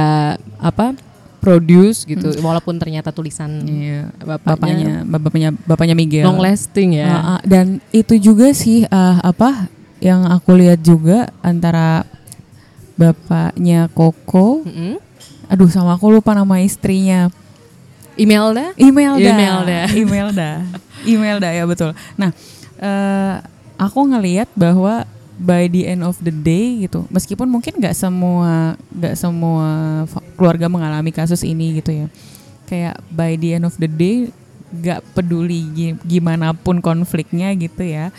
apa 0.60 0.94
produce 1.38 2.02
gitu, 2.02 2.34
walaupun 2.42 2.82
ternyata 2.82 3.14
tulisan 3.14 3.62
iya 3.62 4.10
bapaknya, 4.18 5.06
bapaknya 5.06 5.06
bapaknya 5.06 5.48
bapaknya 5.64 5.94
Miguel 5.94 6.26
long 6.26 6.42
lasting 6.42 6.98
ya. 6.98 7.06
Ah, 7.06 7.18
ah. 7.38 7.40
dan 7.46 7.78
itu 7.94 8.18
juga 8.18 8.50
sih 8.50 8.82
ah, 8.90 9.22
apa 9.22 9.70
yang 10.02 10.26
aku 10.26 10.58
lihat 10.58 10.82
juga 10.82 11.30
antara 11.40 12.02
bapaknya 12.98 13.86
Koko 13.94 14.66
Mm-mm. 14.66 14.98
Aduh 15.48 15.68
sama 15.68 15.96
aku 15.96 16.12
lupa 16.12 16.32
nama 16.32 16.60
istrinya. 16.60 17.32
Imelda? 18.18 18.74
Imelda. 18.74 19.22
Imelda. 19.22 19.80
Imelda. 19.94 20.50
Imelda 21.14 21.48
ya 21.54 21.64
betul. 21.64 21.94
Nah 22.18 22.30
eh, 22.76 23.34
aku 23.78 24.00
ngelihat 24.10 24.50
bahwa 24.54 25.06
by 25.38 25.70
the 25.70 25.86
end 25.86 26.02
of 26.02 26.18
the 26.18 26.34
day 26.34 26.82
gitu 26.82 27.06
meskipun 27.14 27.46
mungkin 27.46 27.78
nggak 27.78 27.94
semua 27.94 28.74
nggak 28.90 29.14
semua 29.14 29.66
keluarga 30.34 30.66
mengalami 30.66 31.14
kasus 31.14 31.46
ini 31.46 31.78
gitu 31.78 31.94
ya 31.94 32.06
kayak 32.66 32.98
by 33.06 33.38
the 33.38 33.54
end 33.54 33.62
of 33.62 33.78
the 33.78 33.86
day 33.86 34.34
nggak 34.74 34.98
peduli 35.14 35.62
gi- 35.70 36.00
gimana 36.02 36.50
pun 36.58 36.82
konfliknya 36.82 37.54
gitu 37.54 37.86
ya 37.86 38.10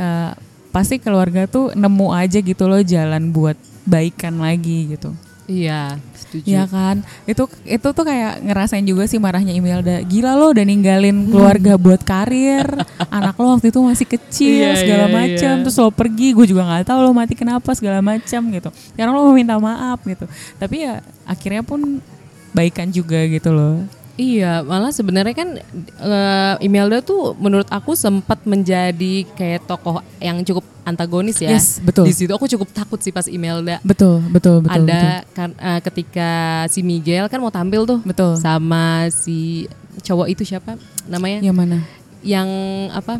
eh, 0.00 0.32
pasti 0.72 0.96
keluarga 0.96 1.44
tuh 1.44 1.76
nemu 1.76 2.16
aja 2.16 2.40
gitu 2.40 2.64
loh 2.64 2.80
jalan 2.80 3.28
buat 3.36 3.60
baikan 3.84 4.40
lagi 4.40 4.96
gitu 4.96 5.12
Iya, 5.46 6.02
setuju. 6.18 6.46
Ya 6.50 6.66
kan, 6.66 7.06
itu 7.22 7.46
itu 7.62 7.88
tuh 7.94 8.04
kayak 8.04 8.42
ngerasain 8.42 8.82
juga 8.82 9.06
sih 9.06 9.22
marahnya 9.22 9.54
Imelda. 9.54 10.02
Gila 10.02 10.34
lo 10.34 10.50
udah 10.50 10.64
ninggalin 10.66 11.30
keluarga 11.30 11.78
buat 11.78 12.02
karir, 12.02 12.66
anak 13.14 13.38
lo 13.38 13.54
waktu 13.54 13.70
itu 13.70 13.78
masih 13.78 14.06
kecil 14.10 14.66
Iya, 14.66 14.74
segala 14.74 15.06
iya, 15.06 15.14
macam, 15.14 15.54
iya. 15.54 15.62
terus 15.62 15.78
lo 15.78 15.94
pergi, 15.94 16.34
gue 16.34 16.46
juga 16.50 16.66
nggak 16.66 16.90
tahu 16.90 16.98
lo 16.98 17.14
mati 17.14 17.38
kenapa 17.38 17.70
segala 17.78 18.02
macam 18.02 18.42
gitu. 18.50 18.68
Sekarang 18.74 19.14
lo 19.14 19.22
mau 19.30 19.34
minta 19.38 19.54
maaf 19.54 20.02
gitu, 20.02 20.26
tapi 20.58 20.82
ya 20.82 20.98
akhirnya 21.22 21.62
pun 21.62 22.02
baikan 22.50 22.90
juga 22.90 23.22
gitu 23.30 23.54
loh. 23.54 23.86
Iya, 24.16 24.64
malah 24.64 24.96
sebenarnya 24.96 25.36
kan 25.36 25.60
eh, 26.00 26.54
Imelda 26.64 27.04
tuh 27.04 27.36
menurut 27.36 27.68
aku 27.68 27.92
sempat 27.92 28.40
menjadi 28.48 29.28
kayak 29.36 29.68
tokoh 29.68 30.00
yang 30.16 30.40
cukup 30.40 30.64
antagonis 30.88 31.36
ya. 31.36 31.52
Yes, 31.52 31.84
betul. 31.84 32.08
Di 32.08 32.16
situ 32.16 32.32
aku 32.32 32.48
cukup 32.48 32.72
takut 32.72 32.96
sih 33.04 33.12
pas 33.12 33.28
Imelda 33.28 33.76
Betul, 33.84 34.24
betul, 34.32 34.64
betul. 34.64 34.88
ada 34.88 35.20
kan 35.36 35.52
eh, 35.52 35.80
ketika 35.84 36.64
si 36.72 36.80
Miguel 36.80 37.28
kan 37.28 37.44
mau 37.44 37.52
tampil 37.52 37.84
tuh 37.84 38.00
betul. 38.00 38.32
betul. 38.32 38.40
sama 38.40 39.12
si 39.12 39.68
cowok 40.00 40.32
itu 40.32 40.48
siapa 40.48 40.80
namanya? 41.04 41.44
Yang 41.44 41.56
mana? 41.56 41.78
Yang 42.24 42.48
apa? 42.96 43.14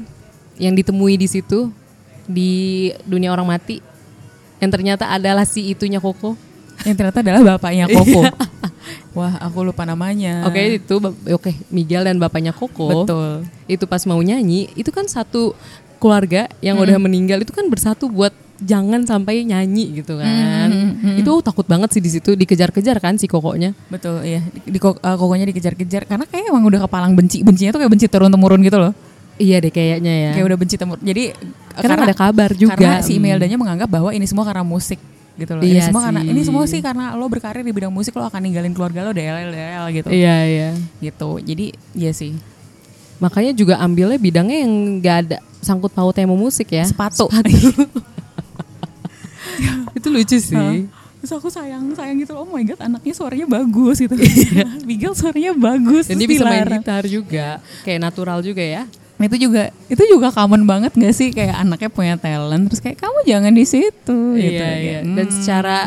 Yang 0.57 0.75
ditemui 0.81 1.15
di 1.21 1.29
situ 1.29 1.69
di 2.25 2.88
dunia 3.05 3.37
orang 3.37 3.53
mati. 3.53 3.85
Yang 4.65 4.71
ternyata 4.81 5.12
adalah 5.12 5.45
si 5.45 5.76
itunya 5.76 6.00
Koko. 6.00 6.33
Yang 6.88 6.97
ternyata 7.05 7.21
adalah 7.21 7.43
bapaknya 7.61 7.85
Koko. 7.93 8.25
Wah, 9.12 9.38
aku 9.40 9.62
lupa 9.62 9.83
namanya. 9.83 10.45
Oke, 10.45 10.76
itu 10.76 10.95
bap- 10.97 11.16
oke 11.31 11.50
Miguel 11.69 12.02
dan 12.02 12.16
bapaknya 12.16 12.50
Koko. 12.50 13.05
Betul. 13.05 13.45
itu 13.66 13.85
pas 13.85 13.99
mau 14.05 14.19
nyanyi 14.19 14.71
itu 14.73 14.88
kan 14.88 15.05
satu 15.07 15.57
keluarga 15.97 16.47
yang 16.61 16.76
udah 16.76 16.97
meninggal 16.97 17.40
itu 17.40 17.50
kan 17.50 17.66
bersatu 17.66 18.07
buat 18.07 18.31
jangan 18.59 19.02
sampai 19.02 19.43
nyanyi 19.43 20.00
gitu 20.00 20.16
kan 20.16 20.33
Mm, 20.66 21.19
itu 21.19 21.31
takut 21.40 21.62
banget 21.64 21.90
sih 21.90 22.00
di 22.00 22.11
situ 22.11 22.33
dikejar-kejar 22.33 22.99
kan 22.99 23.14
si 23.14 23.26
kokonya 23.26 23.71
Betul, 23.87 24.23
iya. 24.23 24.40
Di, 24.43 24.61
di 24.66 24.78
ko- 24.78 24.97
uh, 24.97 25.14
kokonya 25.14 25.47
dikejar-kejar 25.47 26.05
karena 26.05 26.25
kayak 26.25 26.49
emang 26.49 26.64
udah 26.64 26.81
kepalang 26.83 27.12
benci. 27.12 27.40
Bencinya 27.40 27.71
tuh 27.71 27.81
kayak 27.81 27.93
benci 27.93 28.07
turun 28.07 28.28
temurun 28.28 28.61
gitu 28.61 28.76
loh. 28.76 28.93
iya 29.37 29.58
deh 29.58 29.69
kayaknya 29.69 30.08
ya 30.08 30.30
Kayak 30.32 30.47
udah 30.47 30.58
benci 30.58 30.75
temur. 30.75 30.97
Jadi 30.99 31.37
karena, 31.76 32.02
ada 32.02 32.15
kabar 32.15 32.50
juga 32.52 32.73
Karena 32.73 32.99
si 33.00 33.13
Hmm. 33.13 33.21
Imeldanya 33.21 33.56
menganggap 33.56 33.89
bahwa 33.89 34.11
ini 34.11 34.25
semua 34.25 34.43
karena 34.43 34.63
musik 34.63 34.97
gitu 35.37 35.53
loh. 35.53 35.63
Iya 35.63 35.73
ini 35.73 35.81
semua 35.85 36.03
karena 36.03 36.21
sih. 36.21 36.31
ini 36.33 36.41
semua 36.43 36.65
sih 36.65 36.81
karena 36.81 37.05
lo 37.13 37.29
berkarir 37.29 37.61
di 37.61 37.73
bidang 37.73 37.93
musik 37.93 38.13
lo 38.13 38.25
akan 38.25 38.41
ninggalin 38.41 38.73
keluarga 38.73 39.05
lo 39.05 39.13
DL 39.13 39.53
DL 39.53 39.85
gitu. 39.93 40.09
iya 40.09 40.37
iya 40.45 40.69
Gitu. 40.99 41.31
Jadi 41.41 41.67
iya 41.93 42.11
sih. 42.11 42.33
makanya 43.17 43.53
juga 43.53 43.81
ambilnya 43.81 44.17
bidangnya 44.17 44.59
yang 44.61 44.73
gak 45.01 45.17
ada 45.25 45.39
sangkut 45.61 45.89
pautnya 45.89 46.29
sama 46.29 46.37
musik 46.37 46.69
ya 46.69 46.85
Sepatu. 46.85 47.29
itu 49.97 50.09
lucu 50.13 50.37
sih 50.37 50.57
Hah? 50.57 50.75
Terus 51.17 51.33
aku 51.33 51.49
sayang 51.49 51.91
sayang 51.97 52.21
gitu. 52.21 52.37
Oh 52.37 52.47
my 52.47 52.63
god, 52.63 52.79
anaknya 52.79 53.11
suaranya 53.11 53.49
bagus 53.49 53.99
gitu. 53.99 54.15
Miguel 54.87 55.17
suaranya 55.17 55.57
bagus. 55.57 56.07
Iya. 56.07 56.13
dan 56.13 56.17
dia 56.23 56.29
bisa 56.29 56.45
main 56.45 56.69
gitar 56.71 57.05
juga 57.09 57.47
kayak 57.83 57.99
natural 57.99 58.39
juga 58.45 58.63
ya 58.63 58.85
itu 59.17 59.49
juga 59.49 59.73
itu 59.89 60.02
juga 60.13 60.29
common 60.29 60.69
banget 60.69 60.93
gak 60.93 61.15
sih 61.17 61.33
kayak 61.33 61.57
anaknya 61.57 61.89
punya 61.89 62.15
talent 62.21 62.69
terus 62.69 62.85
kayak 62.85 63.00
kamu 63.00 63.19
jangan 63.25 63.52
di 63.57 63.65
situ 63.65 64.19
gitu. 64.37 64.61
Iya, 64.61 64.73
iya. 64.76 64.99
Kayak, 65.00 65.02
Dan 65.17 65.26
hmm. 65.26 65.35
secara 65.41 65.79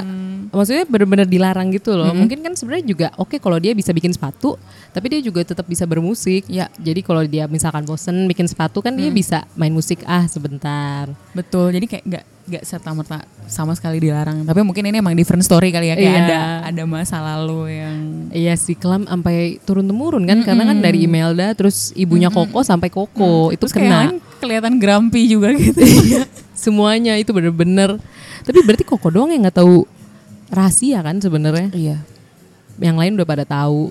maksudnya 0.49 0.83
benar-benar 0.85 1.25
dilarang 1.25 1.69
gitu 1.69 1.93
loh. 1.93 2.11
Mungkin 2.11 2.41
kan 2.41 2.53
sebenarnya 2.53 2.85
juga 2.85 3.07
oke 3.15 3.37
kalau 3.37 3.57
dia 3.57 3.71
bisa 3.71 3.89
bikin 3.89 4.09
sepatu, 4.09 4.57
tapi 4.89 5.09
dia 5.09 5.21
juga 5.21 5.41
tetap 5.41 5.63
bisa 5.63 5.83
bermusik. 5.83 6.45
Ya. 6.45 6.67
Jadi 6.75 6.99
kalau 7.01 7.23
dia 7.23 7.45
misalkan 7.45 7.83
bosen 7.83 8.25
bikin 8.25 8.45
sepatu 8.45 8.81
kan 8.81 8.93
dia 8.93 9.09
bisa 9.09 9.45
main 9.53 9.71
musik 9.71 10.01
ah 10.03 10.25
sebentar. 10.25 11.09
betul 11.29 11.69
jadi 11.69 11.85
kayak 11.85 12.03
nggak 12.03 12.23
nggak 12.49 12.63
serta 12.65 12.89
merta 12.91 13.17
sama 13.45 13.77
sekali 13.77 14.01
dilarang 14.01 14.41
tapi 14.41 14.65
mungkin 14.65 14.81
ini 14.81 14.97
emang 14.97 15.13
different 15.13 15.45
story 15.45 15.69
kali 15.69 15.93
ya 15.93 15.95
kayak 15.95 16.09
Iya. 16.09 16.25
ada 16.25 16.39
ada 16.73 16.83
masa 16.89 17.21
lalu 17.21 17.77
yang 17.77 17.97
Iya 18.33 18.57
sih 18.57 18.73
kelam 18.73 19.05
sampai 19.05 19.61
turun 19.61 19.85
temurun 19.85 20.25
kan 20.25 20.41
karena 20.41 20.65
kan 20.65 20.81
dari 20.81 21.05
Imelda 21.05 21.53
terus 21.53 21.93
ibunya 21.93 22.33
Koko 22.33 22.65
sampai 22.65 22.89
Koko 22.89 23.53
itu 23.53 23.61
terus 23.61 23.69
kena 23.69 24.17
kelihatan 24.41 24.81
grumpy 24.81 25.29
juga 25.29 25.53
gitu 25.53 25.77
semuanya 26.57 27.15
itu 27.15 27.29
bener-bener. 27.31 27.95
Tapi 28.43 28.57
berarti 28.65 28.83
Koko 28.83 29.07
doang 29.13 29.29
yang 29.29 29.45
nggak 29.45 29.61
tahu 29.61 29.85
rahasia 30.49 30.99
kan 30.99 31.17
sebenarnya. 31.17 31.69
iya 31.71 31.97
Yang 32.77 32.97
lain 32.97 33.11
udah 33.13 33.27
pada 33.27 33.43
tahu. 33.43 33.89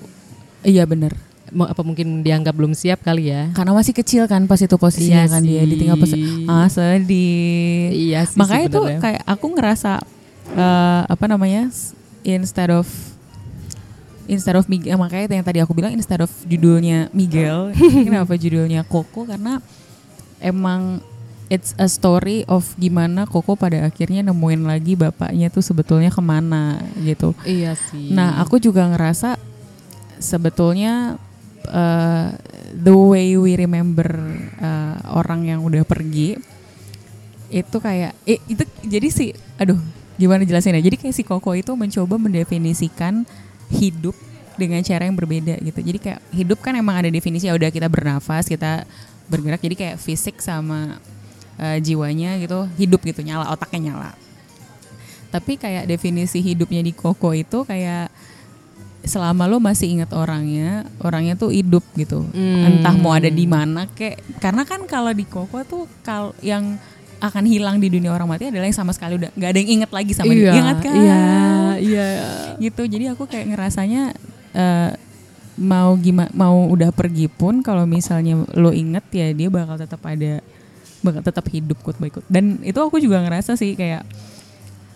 iya 0.61 0.83
bener 0.83 1.15
Apa 1.49 1.81
mungkin 1.81 2.21
dianggap 2.21 2.53
belum 2.53 2.71
siap 2.71 3.01
kali 3.01 3.27
ya? 3.27 3.49
karena 3.51 3.71
masih 3.71 3.89
kecil 3.91 4.23
kan 4.25 4.45
pas 4.45 4.57
itu 4.57 4.75
posisinya 4.75 5.23
Iya 5.23 5.31
kan 5.31 5.41
dia 5.41 5.61
sih. 5.61 5.67
ditinggal 5.67 5.97
pas 5.97 6.11
ah 6.45 6.67
sedih 6.67 7.89
Iya 7.89 8.21
sih 8.23 8.37
makanya 8.37 8.67
tuh 8.67 8.85
sebenarnya. 8.85 9.01
kayak 9.01 9.21
aku 9.25 9.45
ngerasa 9.51 9.91
eh, 10.51 11.01
apa 11.05 11.25
namanya 11.25 11.73
instead 12.21 12.69
of 12.69 12.85
instead 14.25 14.53
of 14.53 14.69
Miguel 14.69 14.93
makanya 14.95 15.25
yang 15.31 15.41
tadi 15.43 15.57
aku 15.57 15.73
bilang 15.73 15.89
instead 15.89 16.21
of 16.21 16.29
judulnya 16.45 17.09
Miguel 17.09 17.73
kenapa 18.05 18.35
judulnya 18.35 18.85
Coco 18.85 19.25
karena 19.25 19.57
emang 20.37 21.01
it's 21.49 21.73
a 21.81 21.89
story 21.89 22.45
of 22.45 22.63
gimana 22.77 23.25
Coco 23.25 23.57
pada 23.57 23.83
akhirnya 23.83 24.21
nemuin 24.21 24.63
lagi 24.69 24.93
bapaknya 24.93 25.49
tuh 25.49 25.65
sebetulnya 25.65 26.13
ke 26.13 26.21
mana 26.21 26.77
gitu 27.01 27.33
Iya 27.43 27.73
sih. 27.75 28.13
Nah, 28.13 28.37
aku 28.39 28.61
juga 28.61 28.85
ngerasa 28.85 29.35
sebetulnya 30.21 31.17
uh, 31.67 32.29
the 32.71 32.93
way 32.93 33.33
we 33.35 33.57
remember 33.57 34.07
uh, 34.61 34.95
orang 35.17 35.49
yang 35.49 35.65
udah 35.65 35.81
pergi 35.83 36.37
itu 37.49 37.77
kayak 37.81 38.13
eh, 38.29 38.37
itu 38.45 38.61
jadi 38.85 39.07
sih 39.09 39.33
aduh 39.57 39.81
gimana 40.21 40.45
jelasin 40.45 40.77
ya. 40.77 40.85
Jadi 40.85 41.01
kayak 41.01 41.15
si 41.17 41.25
Koko 41.25 41.57
itu 41.57 41.73
mencoba 41.73 42.21
mendefinisikan 42.21 43.25
hidup 43.73 44.13
dengan 44.59 44.83
cara 44.83 45.07
yang 45.07 45.15
berbeda 45.15 45.57
gitu. 45.63 45.79
Jadi 45.81 45.97
kayak 45.97 46.19
hidup 46.35 46.59
kan 46.61 46.75
emang 46.75 46.99
ada 46.99 47.09
definisi 47.09 47.47
ya 47.47 47.55
udah 47.55 47.71
kita 47.71 47.87
bernafas, 47.87 48.45
kita 48.45 48.83
bergerak 49.31 49.63
jadi 49.63 49.75
kayak 49.77 49.97
fisik 49.97 50.43
sama 50.43 50.99
uh, 51.59 51.77
jiwanya 51.83 52.39
gitu 52.39 52.65
hidup 52.79 53.03
gitu 53.03 53.21
nyala 53.21 53.51
otaknya 53.51 53.91
nyala. 53.91 54.11
Tapi 55.29 55.61
kayak 55.61 55.85
definisi 55.85 56.41
hidupnya 56.41 56.81
di 56.81 56.89
Koko 56.89 57.37
itu 57.37 57.61
kayak 57.61 58.09
selama 59.05 59.47
lo 59.47 59.61
masih 59.61 59.99
ingat 59.99 60.11
orangnya, 60.11 60.89
orangnya 60.99 61.37
tuh 61.37 61.53
hidup 61.53 61.85
gitu. 61.93 62.25
Hmm. 62.33 62.65
Entah 62.81 62.95
mau 62.97 63.13
ada 63.13 63.29
di 63.29 63.45
mana 63.45 63.85
kek. 63.85 64.41
Karena 64.41 64.65
kan 64.65 64.83
kalau 64.89 65.13
di 65.13 65.29
Koko 65.29 65.61
tuh 65.67 65.85
kal 66.01 66.33
yang 66.41 66.81
akan 67.19 67.43
hilang 67.45 67.83
di 67.83 67.91
dunia 67.91 68.15
orang 68.15 68.31
mati 68.31 68.47
adalah 68.47 68.63
yang 68.63 68.79
sama 68.79 68.95
sekali 68.95 69.19
udah 69.19 69.29
nggak 69.35 69.49
ada 69.51 69.59
yang 69.59 69.71
inget 69.79 69.91
lagi 69.91 70.11
sama 70.15 70.31
dia. 70.33 70.55
Ingat 70.55 70.77
kan? 70.81 70.95
Iya, 70.95 71.23
iya. 71.77 72.07
Gitu. 72.57 72.81
Jadi 72.87 73.05
aku 73.11 73.27
kayak 73.27 73.53
ngerasanya 73.53 74.15
eh, 74.55 74.91
mau 75.59 75.91
gimana 75.99 76.31
mau 76.31 76.71
udah 76.71 76.89
pergi 76.95 77.27
pun 77.27 77.59
kalau 77.59 77.83
misalnya 77.83 78.39
lo 78.55 78.71
inget 78.71 79.03
ya 79.11 79.27
dia 79.35 79.51
bakal 79.51 79.75
tetap 79.75 79.99
ada 80.07 80.39
tetap 81.01 81.45
hidup 81.47 81.79
quote 81.79 81.97
by 81.97 82.09
quote. 82.09 82.27
Dan 82.27 82.59
itu 82.61 82.77
aku 82.77 82.99
juga 82.99 83.23
ngerasa 83.23 83.55
sih 83.55 83.73
kayak 83.73 84.03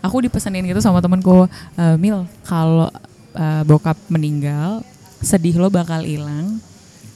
aku 0.04 0.28
dipesanin 0.28 0.68
gitu 0.68 0.84
sama 0.84 1.00
temanku 1.00 1.48
"Eh, 1.76 1.96
Mil 1.96 2.28
kalau 2.44 2.92
eh, 3.34 3.64
bokap 3.64 3.96
meninggal 4.12 4.84
sedih 5.24 5.56
lo 5.56 5.72
bakal 5.72 6.04
hilang 6.04 6.60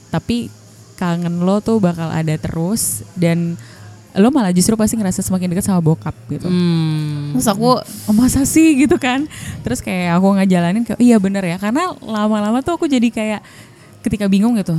tapi 0.08 0.48
kangen 0.96 1.44
lo 1.44 1.60
tuh 1.60 1.76
bakal 1.78 2.08
ada 2.08 2.32
terus 2.40 3.04
dan 3.12 3.60
lo 4.16 4.32
malah 4.32 4.50
justru 4.50 4.72
pasti 4.74 4.96
ngerasa 4.96 5.20
semakin 5.20 5.52
dekat 5.52 5.68
sama 5.68 5.84
bokap 5.84 6.16
gitu 6.32 6.48
Hmm. 6.48 7.36
Terus 7.36 7.46
aku 7.46 7.76
oh, 7.78 8.14
masa 8.16 8.42
sih 8.48 8.72
gitu 8.82 8.96
kan 8.96 9.28
Terus 9.62 9.84
kayak 9.84 10.16
aku 10.16 10.32
ngejalanin 10.40 10.82
kayak 10.82 10.98
iya 10.98 11.20
bener 11.20 11.44
ya 11.44 11.60
Karena 11.60 11.92
lama-lama 12.00 12.64
tuh 12.64 12.80
aku 12.80 12.88
jadi 12.88 13.04
kayak 13.12 13.44
ketika 14.00 14.26
bingung 14.26 14.56
gitu 14.56 14.74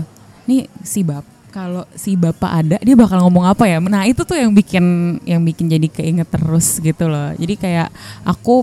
Nih 0.50 0.66
si 0.82 1.06
bap 1.06 1.24
kalau 1.50 1.84
si 1.94 2.14
bapak 2.14 2.52
ada 2.52 2.78
dia 2.80 2.94
bakal 2.94 3.26
ngomong 3.26 3.46
apa 3.46 3.66
ya 3.66 3.82
Nah 3.82 4.06
itu 4.06 4.22
tuh 4.22 4.38
yang 4.38 4.54
bikin 4.54 5.18
yang 5.26 5.42
bikin 5.42 5.66
jadi 5.66 5.88
keinget 5.90 6.30
terus 6.30 6.78
gitu 6.78 7.10
loh 7.10 7.34
Jadi 7.36 7.58
kayak 7.58 7.90
aku 8.22 8.62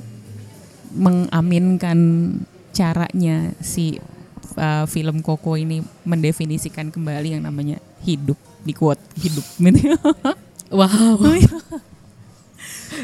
mengaminkan 0.97 1.99
caranya 2.71 3.53
si 3.61 4.01
uh, 4.57 4.85
film 4.87 5.21
Koko 5.21 5.57
ini 5.57 5.85
mendefinisikan 6.03 6.89
kembali 6.89 7.37
yang 7.37 7.43
namanya 7.45 7.77
hidup 8.03 8.37
di 8.63 8.73
quote 8.73 9.01
hidup 9.21 9.45
gitu. 9.61 9.97
Wow. 10.73 11.21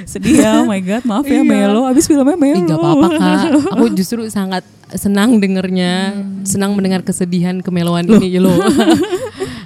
Sedih 0.06 0.40
ya, 0.40 0.62
oh 0.62 0.66
my 0.66 0.78
god, 0.80 1.02
maaf 1.04 1.26
ya 1.26 1.42
Iya. 1.42 1.44
Melo, 1.44 1.84
abis 1.84 2.06
filmnya 2.06 2.34
Melo. 2.34 2.58
Ih, 2.58 2.62
gak 2.64 2.78
apa-apa 2.80 3.06
kak. 3.12 3.44
Aku 3.76 3.84
justru 3.92 4.24
sangat 4.30 4.64
senang 4.94 5.36
dengernya, 5.38 6.16
Hmm. 6.16 6.42
senang 6.46 6.72
mendengar 6.74 7.02
kesedihan 7.02 7.60
kemeloan 7.60 8.06
ini 8.08 8.40
loh. 8.40 8.56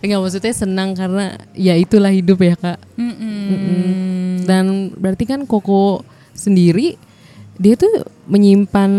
Enggak 0.07 0.21
maksudnya 0.23 0.55
senang 0.55 0.95
karena 0.95 1.25
ya 1.53 1.75
itulah 1.75 2.09
hidup 2.09 2.39
ya 2.39 2.55
kak. 2.55 2.79
Mm-mm. 2.95 4.47
Dan 4.47 4.95
berarti 4.95 5.27
kan 5.27 5.43
Koko 5.45 6.07
sendiri 6.31 6.95
dia 7.57 7.75
tuh 7.75 7.91
menyimpan 8.25 8.91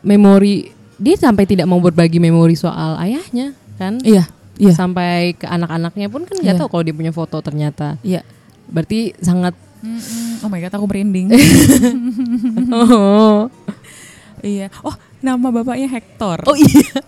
memori 0.00 0.70
dia 0.96 1.18
sampai 1.18 1.44
tidak 1.44 1.66
mau 1.66 1.76
berbagi 1.76 2.16
memori 2.16 2.54
soal 2.54 2.96
ayahnya 2.98 3.52
kan? 3.74 3.98
Iya, 4.00 4.24
iya, 4.56 4.72
Sampai 4.72 5.34
ke 5.34 5.44
anak-anaknya 5.44 6.06
pun 6.06 6.22
kan 6.22 6.38
nggak 6.38 6.54
Iya. 6.54 6.60
tahu 6.62 6.70
kalau 6.70 6.82
dia 6.82 6.94
punya 6.94 7.10
foto 7.10 7.42
ternyata. 7.42 7.98
iya. 8.00 8.22
Berarti 8.70 9.12
sangat 9.18 9.52
Mm-mm. 9.82 10.40
Oh 10.40 10.48
my 10.48 10.62
god, 10.62 10.72
aku 10.72 10.86
merinding. 10.86 11.26
oh, 12.70 13.50
iya. 14.40 14.70
Oh, 14.80 14.94
nama 15.18 15.50
bapaknya 15.50 15.90
Hector. 15.90 16.38
oh 16.46 16.54
iya. 16.54 17.02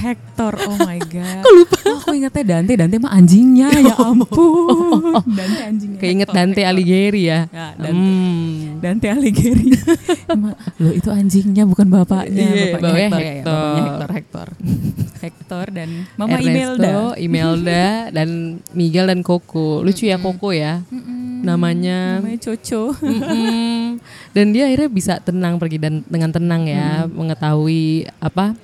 Hector, 0.00 0.52
oh 0.64 0.76
my 0.80 0.96
god. 1.12 1.42
Kok 1.42 1.52
lupa? 1.52 1.76
Oh, 1.84 1.96
aku 2.00 2.10
ingetnya 2.12 2.44
Dante, 2.46 2.72
Dante 2.74 2.96
mah 2.96 3.12
anjingnya, 3.12 3.68
ya 3.68 3.94
ampun. 3.94 5.20
Dante 5.28 5.60
anjingnya. 5.62 5.98
Keinget 6.00 6.26
Hector, 6.26 6.36
Dante 6.40 6.60
Hector. 6.60 6.70
Alighieri 6.72 7.22
ya. 7.22 7.40
Ya, 7.46 7.66
Dante. 7.76 8.08
Hmm. 8.10 8.80
Dante 8.80 9.06
Alighieri. 9.06 9.66
Emang, 10.32 10.56
Loh 10.76 10.92
itu 10.92 11.08
anjingnya 11.08 11.64
bukan 11.64 11.86
bapaknya, 11.86 12.46
Iya, 12.48 12.64
bapaknya 12.72 12.96
Hector, 12.96 13.20
ya, 13.20 13.20
ya, 13.20 13.32
Hector. 13.36 13.52
bapaknya 13.52 13.82
Hector, 13.84 14.08
Hector. 14.10 14.48
Hector 15.22 15.66
dan 15.68 15.88
Mama 16.16 16.32
Ernesto, 16.34 16.48
Imelda. 16.48 16.96
Imelda 17.20 17.86
dan 18.10 18.28
Miguel 18.72 19.06
dan 19.06 19.20
Coco. 19.20 19.80
Lucu 19.80 20.08
ya 20.08 20.16
Coco 20.16 20.48
ya 20.50 20.80
Mm-mm. 20.88 21.44
namanya. 21.44 22.24
Namanya 22.24 22.40
Coco. 22.40 22.96
Mm-mm. 22.96 24.00
Dan 24.32 24.46
dia 24.50 24.64
akhirnya 24.64 24.88
bisa 24.88 25.20
tenang 25.20 25.60
pergi 25.60 25.76
dan 25.76 26.00
dengan 26.06 26.30
tenang 26.30 26.64
ya 26.64 27.04
mengetahui 27.04 28.08
apa 28.16 28.56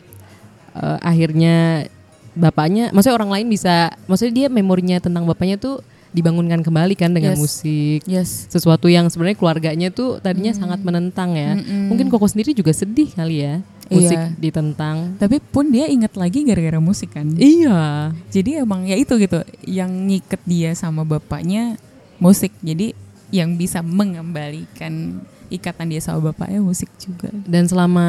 eh, 0.76 0.98
akhirnya 1.00 1.88
bapaknya, 2.36 2.92
maksudnya 2.92 3.16
orang 3.16 3.32
lain 3.32 3.46
bisa, 3.48 3.88
maksudnya 4.04 4.34
dia 4.44 4.48
memorinya 4.52 5.00
tentang 5.00 5.24
bapaknya 5.24 5.56
tuh 5.56 5.80
dibangunkan 6.12 6.64
kembali 6.64 6.96
kan 6.96 7.12
dengan 7.12 7.36
Yes. 7.36 7.40
musik. 7.40 8.00
Yes. 8.08 8.48
Sesuatu 8.48 8.88
yang 8.88 9.08
sebenarnya 9.12 9.36
keluarganya 9.36 9.88
tuh 9.92 10.16
tadinya 10.16 10.52
sangat 10.52 10.80
menentang 10.80 11.36
ya. 11.36 11.56
Mm-mm. 11.60 11.92
Mungkin 11.92 12.08
Koko 12.08 12.24
sendiri 12.24 12.56
juga 12.56 12.72
sedih 12.72 13.12
kali 13.12 13.44
ya 13.44 13.60
musik 13.92 14.16
Iya. 14.16 14.32
ditentang. 14.40 15.14
Tapi 15.20 15.44
pun 15.44 15.68
dia 15.68 15.84
ingat 15.86 16.16
lagi 16.16 16.40
gara-gara 16.48 16.80
musik 16.80 17.12
kan. 17.12 17.28
Iya. 17.36 18.12
Jadi 18.32 18.64
emang 18.64 18.88
ya 18.88 18.96
itu 18.96 19.12
gitu, 19.20 19.44
yang 19.68 19.92
ngiket 20.08 20.40
dia 20.48 20.72
sama 20.72 21.04
bapaknya 21.04 21.76
musik. 22.16 22.52
Jadi 22.64 22.96
yang 23.28 23.60
bisa 23.60 23.84
mengembalikan 23.84 25.20
ikatan 25.52 25.92
dia 25.92 26.00
sama 26.00 26.32
bapaknya 26.32 26.64
musik 26.64 26.88
juga. 26.96 27.28
Dan 27.44 27.68
selama 27.68 28.08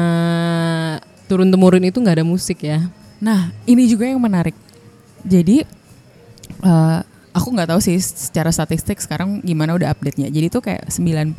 turun 1.28 1.52
temurun 1.52 1.84
itu 1.84 2.00
nggak 2.00 2.16
ada 2.18 2.26
musik 2.26 2.64
ya. 2.64 2.88
Nah, 3.20 3.52
ini 3.68 3.84
juga 3.84 4.08
yang 4.08 4.18
menarik. 4.18 4.56
Jadi 5.22 5.62
eh, 6.64 6.98
aku 7.34 7.48
nggak 7.54 7.68
tahu 7.70 7.80
sih 7.82 7.98
secara 8.00 8.50
statistik 8.50 8.98
sekarang 8.98 9.44
gimana 9.44 9.76
udah 9.76 9.92
update-nya. 9.94 10.32
Jadi 10.32 10.46
tuh 10.50 10.62
kayak 10.64 10.88
90% 10.90 11.36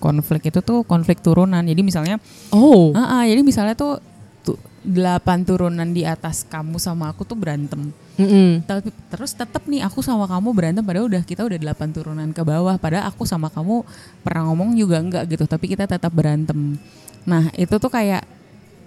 konflik 0.00 0.48
itu 0.48 0.60
tuh 0.64 0.86
konflik 0.86 1.20
turunan. 1.20 1.60
Jadi 1.60 1.82
misalnya 1.84 2.16
Oh. 2.54 2.94
ah, 2.96 3.20
ah, 3.20 3.22
jadi 3.26 3.44
misalnya 3.44 3.76
tuh 3.76 4.00
tuh 4.40 4.56
delapan 4.86 5.42
turunan 5.42 5.90
di 5.90 6.06
atas 6.06 6.46
kamu 6.46 6.78
sama 6.78 7.10
aku 7.10 7.26
tuh 7.26 7.34
berantem. 7.34 7.90
Mm-mm. 8.16 8.64
Tapi 8.64 8.88
terus 9.12 9.36
tetap 9.36 9.66
nih 9.68 9.84
aku 9.84 10.00
sama 10.00 10.24
kamu 10.24 10.48
berantem 10.56 10.80
padahal 10.80 11.10
udah 11.10 11.20
kita 11.26 11.44
udah 11.44 11.58
delapan 11.58 11.88
turunan 11.92 12.28
ke 12.32 12.42
bawah. 12.46 12.78
Padahal 12.78 13.10
aku 13.10 13.26
sama 13.28 13.50
kamu 13.52 13.82
pernah 14.22 14.48
ngomong 14.48 14.72
juga 14.78 15.02
enggak 15.02 15.24
gitu, 15.28 15.44
tapi 15.44 15.68
kita 15.68 15.84
tetap 15.84 16.12
berantem. 16.14 16.78
Nah, 17.26 17.50
itu 17.58 17.74
tuh 17.76 17.90
kayak 17.90 18.22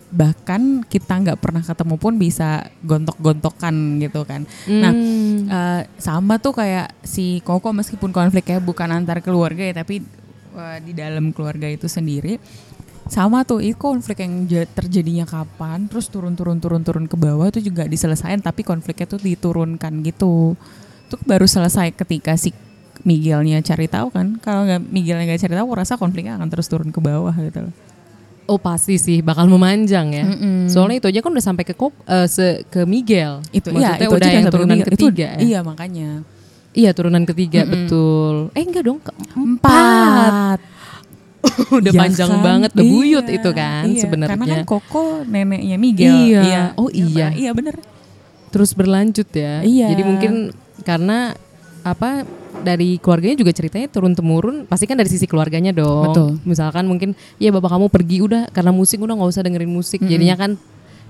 bahkan 0.09 0.81
kita 0.83 1.13
nggak 1.15 1.37
pernah 1.37 1.61
ketemu 1.61 1.95
pun 1.95 2.13
bisa 2.15 2.65
gontok-gontokan 2.81 3.75
gitu 3.99 4.21
kan. 4.23 4.41
Nah, 4.65 4.89
Hmm. 4.89 5.45
Eh, 5.45 5.81
sama 5.97 6.37
tuh 6.37 6.53
kayak 6.53 6.93
si 7.01 7.41
Koko 7.41 7.69
meskipun 7.71 8.09
konfliknya 8.09 8.57
bukan 8.59 8.89
antar 8.91 9.17
keluarga 9.19 9.61
ya 9.61 9.73
tapi 9.75 10.01
eh, 10.51 10.77
di 10.81 10.93
dalam 10.93 11.29
keluarga 11.29 11.65
itu 11.65 11.85
sendiri 11.85 12.37
sama 13.05 13.41
tuh 13.41 13.57
itu 13.59 13.73
konflik 13.75 14.21
yang 14.21 14.45
ja- 14.45 14.65
terjadinya 14.67 15.25
kapan 15.25 15.85
terus 15.85 16.05
turun 16.07 16.33
turun 16.33 16.57
turun 16.57 16.81
turun 16.81 17.05
ke 17.05 17.17
bawah 17.17 17.49
itu 17.49 17.61
juga 17.63 17.85
diselesain 17.85 18.37
tapi 18.37 18.61
konfliknya 18.61 19.05
tuh 19.07 19.17
diturunkan 19.17 20.05
gitu 20.05 20.53
tuh 21.07 21.19
baru 21.25 21.45
selesai 21.45 21.89
ketika 21.95 22.37
si 22.37 22.53
Miguelnya 22.99 23.63
cari 23.63 23.87
tahu 23.87 24.11
kan 24.11 24.37
kalau 24.37 24.67
nggak 24.67 24.85
Miguelnya 24.85 25.25
nggak 25.25 25.41
cari 25.41 25.55
tahu 25.55 25.67
rasa 25.71 25.95
konfliknya 25.95 26.37
akan 26.37 26.49
terus 26.49 26.67
turun 26.67 26.89
ke 26.89 26.99
bawah 26.99 27.33
gitu 27.33 27.65
loh 27.65 27.73
Oh 28.49 28.57
pasti 28.57 28.97
sih 28.97 29.21
bakal 29.21 29.45
memanjang 29.45 30.09
ya. 30.09 30.25
Mm-mm. 30.25 30.65
Soalnya 30.65 30.97
itu 30.97 31.07
aja 31.07 31.19
kan 31.19 31.29
udah 31.29 31.45
sampai 31.45 31.63
ke 31.63 31.71
Kok 31.71 31.93
eh, 32.03 32.25
se 32.25 32.65
ke 32.65 32.81
Miguel. 32.83 33.45
itu 33.51 33.69
Maksudnya 33.69 33.93
ya 33.93 34.01
itu 34.01 34.09
udah 34.11 34.29
yang 34.31 34.45
turunan 34.47 34.75
Miguel. 34.75 34.87
Itu- 34.87 34.93
ketiga 35.05 35.27
ya. 35.29 35.39
iya 35.39 35.59
makanya 35.61 36.09
Iya 36.71 36.91
turunan 36.91 37.23
ketiga 37.23 37.61
Mm-mm. 37.61 37.73
betul. 37.75 38.35
Eh 38.51 38.61
enggak 38.61 38.83
dong 38.83 38.99
keempat. 38.99 39.33
empat 39.33 40.59
udah 41.79 41.91
Ya 41.91 41.99
panjang 41.99 42.29
kan? 42.29 42.41
banget, 42.41 42.69
udah 42.73 42.85
buyut 42.85 43.23
Iya, 43.23 43.35
itu 43.35 43.49
kan 43.51 43.83
iya. 43.87 44.01
sebenarnya. 44.01 44.35
Karena 44.35 44.45
kan 44.51 44.61
Koko 44.65 45.03
neneknya 45.23 45.77
Miguel. 45.77 46.13
Iya. 46.27 46.61
Oh, 46.75 46.89
iya. 46.89 47.31
Iya 47.31 47.51
bener. 47.53 47.79
Terus 48.49 48.73
berlanjut 48.73 49.29
ya. 49.29 49.61
Iya. 49.61 49.87
Jadi 49.89 50.03
mungkin 50.03 50.33
karena 50.81 51.31
apa 51.79 52.27
dari 52.61 52.99
keluarganya 52.99 53.37
juga 53.39 53.51
ceritanya 53.55 53.87
turun 53.87 54.13
temurun 54.13 54.67
pasti 54.67 54.85
kan 54.85 54.99
dari 54.99 55.09
sisi 55.09 55.25
keluarganya 55.25 55.71
dong. 55.71 56.11
Betul. 56.11 56.29
Misalkan 56.43 56.85
mungkin 56.85 57.15
ya 57.41 57.49
bapak 57.49 57.71
kamu 57.75 57.87
pergi 57.87 58.17
udah 58.23 58.51
karena 58.51 58.71
musik 58.75 58.99
udah 58.99 59.15
nggak 59.15 59.31
usah 59.31 59.43
dengerin 59.45 59.71
musik. 59.71 59.99
Jadinya 60.03 60.35
kan 60.35 60.51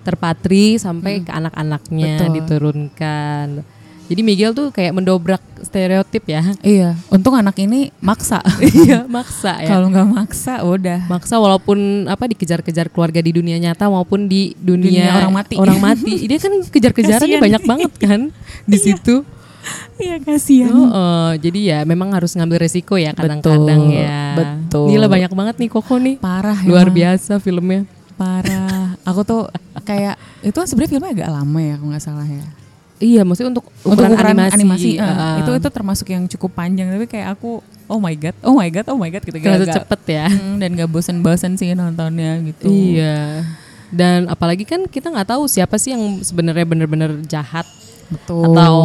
terpatri 0.05 0.79
sampai 0.79 1.21
ke 1.25 1.31
anak-anaknya 1.31 2.31
diturunkan. 2.31 3.65
Jadi 4.09 4.25
Miguel 4.25 4.57
tuh 4.57 4.73
kayak 4.73 4.97
mendobrak 4.97 5.37
stereotip 5.61 6.25
ya. 6.25 6.41
Iya. 6.65 6.97
Untung 7.13 7.37
anak 7.37 7.53
ini 7.61 7.93
maksa. 8.01 8.41
Iya, 8.57 9.05
maksa 9.05 9.61
ya. 9.61 9.69
Kalau 9.69 9.93
nggak 9.93 10.09
maksa 10.09 10.65
udah. 10.65 11.05
maksa 11.05 11.37
walaupun 11.37 12.09
apa 12.09 12.25
dikejar-kejar 12.25 12.89
keluarga 12.89 13.21
di 13.21 13.37
dunia 13.37 13.61
nyata 13.61 13.85
maupun 13.85 14.25
di 14.25 14.57
dunia, 14.57 15.13
Dunia 15.13 15.17
orang 15.21 15.33
mati. 15.37 15.55
Orang 15.61 15.77
mati. 15.77 16.25
Dia 16.25 16.41
kan 16.41 16.53
kejar-kejarannya 16.73 17.37
banyak 17.37 17.63
banget 17.69 17.91
kan 18.01 18.21
di 18.71 18.77
situ. 18.81 19.21
Iya 19.99 20.15
kasihan. 20.23 20.71
Oh, 20.71 20.87
oh, 20.87 21.29
jadi 21.35 21.59
ya 21.59 21.79
memang 21.83 22.15
harus 22.15 22.31
ngambil 22.31 22.63
resiko 22.63 22.95
ya 22.95 23.11
kadang-kadang 23.11 23.91
ya. 23.91 24.31
betul. 24.39 24.87
Gila 24.95 25.11
banyak 25.11 25.31
banget 25.35 25.55
nih 25.59 25.69
Koko 25.69 25.99
nih. 25.99 26.15
Parah 26.23 26.55
Luar 26.63 26.87
emang. 26.87 26.95
biasa 26.95 27.43
filmnya. 27.43 27.83
Parah. 28.15 28.95
Aku 29.03 29.27
tuh 29.27 29.51
kayak 29.83 30.15
itu 30.39 30.55
kan 30.55 30.67
sebenarnya 30.67 30.91
filmnya 30.95 31.11
agak 31.11 31.29
lama 31.35 31.59
ya 31.59 31.75
kalau 31.75 31.89
nggak 31.91 32.03
salah 32.03 32.27
ya. 32.27 32.45
Iya, 32.99 33.23
maksudnya 33.23 33.55
untuk 33.55 33.71
Untuk 33.87 34.03
ukuran, 34.03 34.51
animasi, 34.51 34.99
eh, 34.99 35.03
uh, 35.03 35.39
itu 35.39 35.51
itu 35.55 35.69
termasuk 35.71 36.07
yang 36.11 36.27
cukup 36.27 36.51
panjang 36.51 36.91
tapi 36.91 37.07
kayak 37.07 37.31
aku 37.39 37.63
oh 37.87 37.99
my 37.99 38.11
god, 38.11 38.35
oh 38.43 38.59
my 38.59 38.67
god, 38.67 38.85
oh 38.91 38.99
my 38.99 39.07
god 39.07 39.23
gitu 39.23 39.39
Gak- 39.39 39.71
cepet 39.71 40.01
ya. 40.19 40.27
Hmm, 40.27 40.59
dan 40.59 40.75
gak 40.75 40.91
bosen-bosen 40.91 41.55
sih 41.55 41.71
nontonnya 41.71 42.43
gitu. 42.43 42.67
Iya. 42.67 43.47
Dan 43.89 44.27
apalagi 44.27 44.67
kan 44.67 44.85
kita 44.85 45.09
nggak 45.09 45.33
tahu 45.33 45.47
siapa 45.49 45.79
sih 45.81 45.95
yang 45.95 46.21
sebenarnya 46.21 46.67
bener-bener 46.67 47.23
jahat 47.25 47.65
Betul. 48.11 48.53
atau 48.53 48.75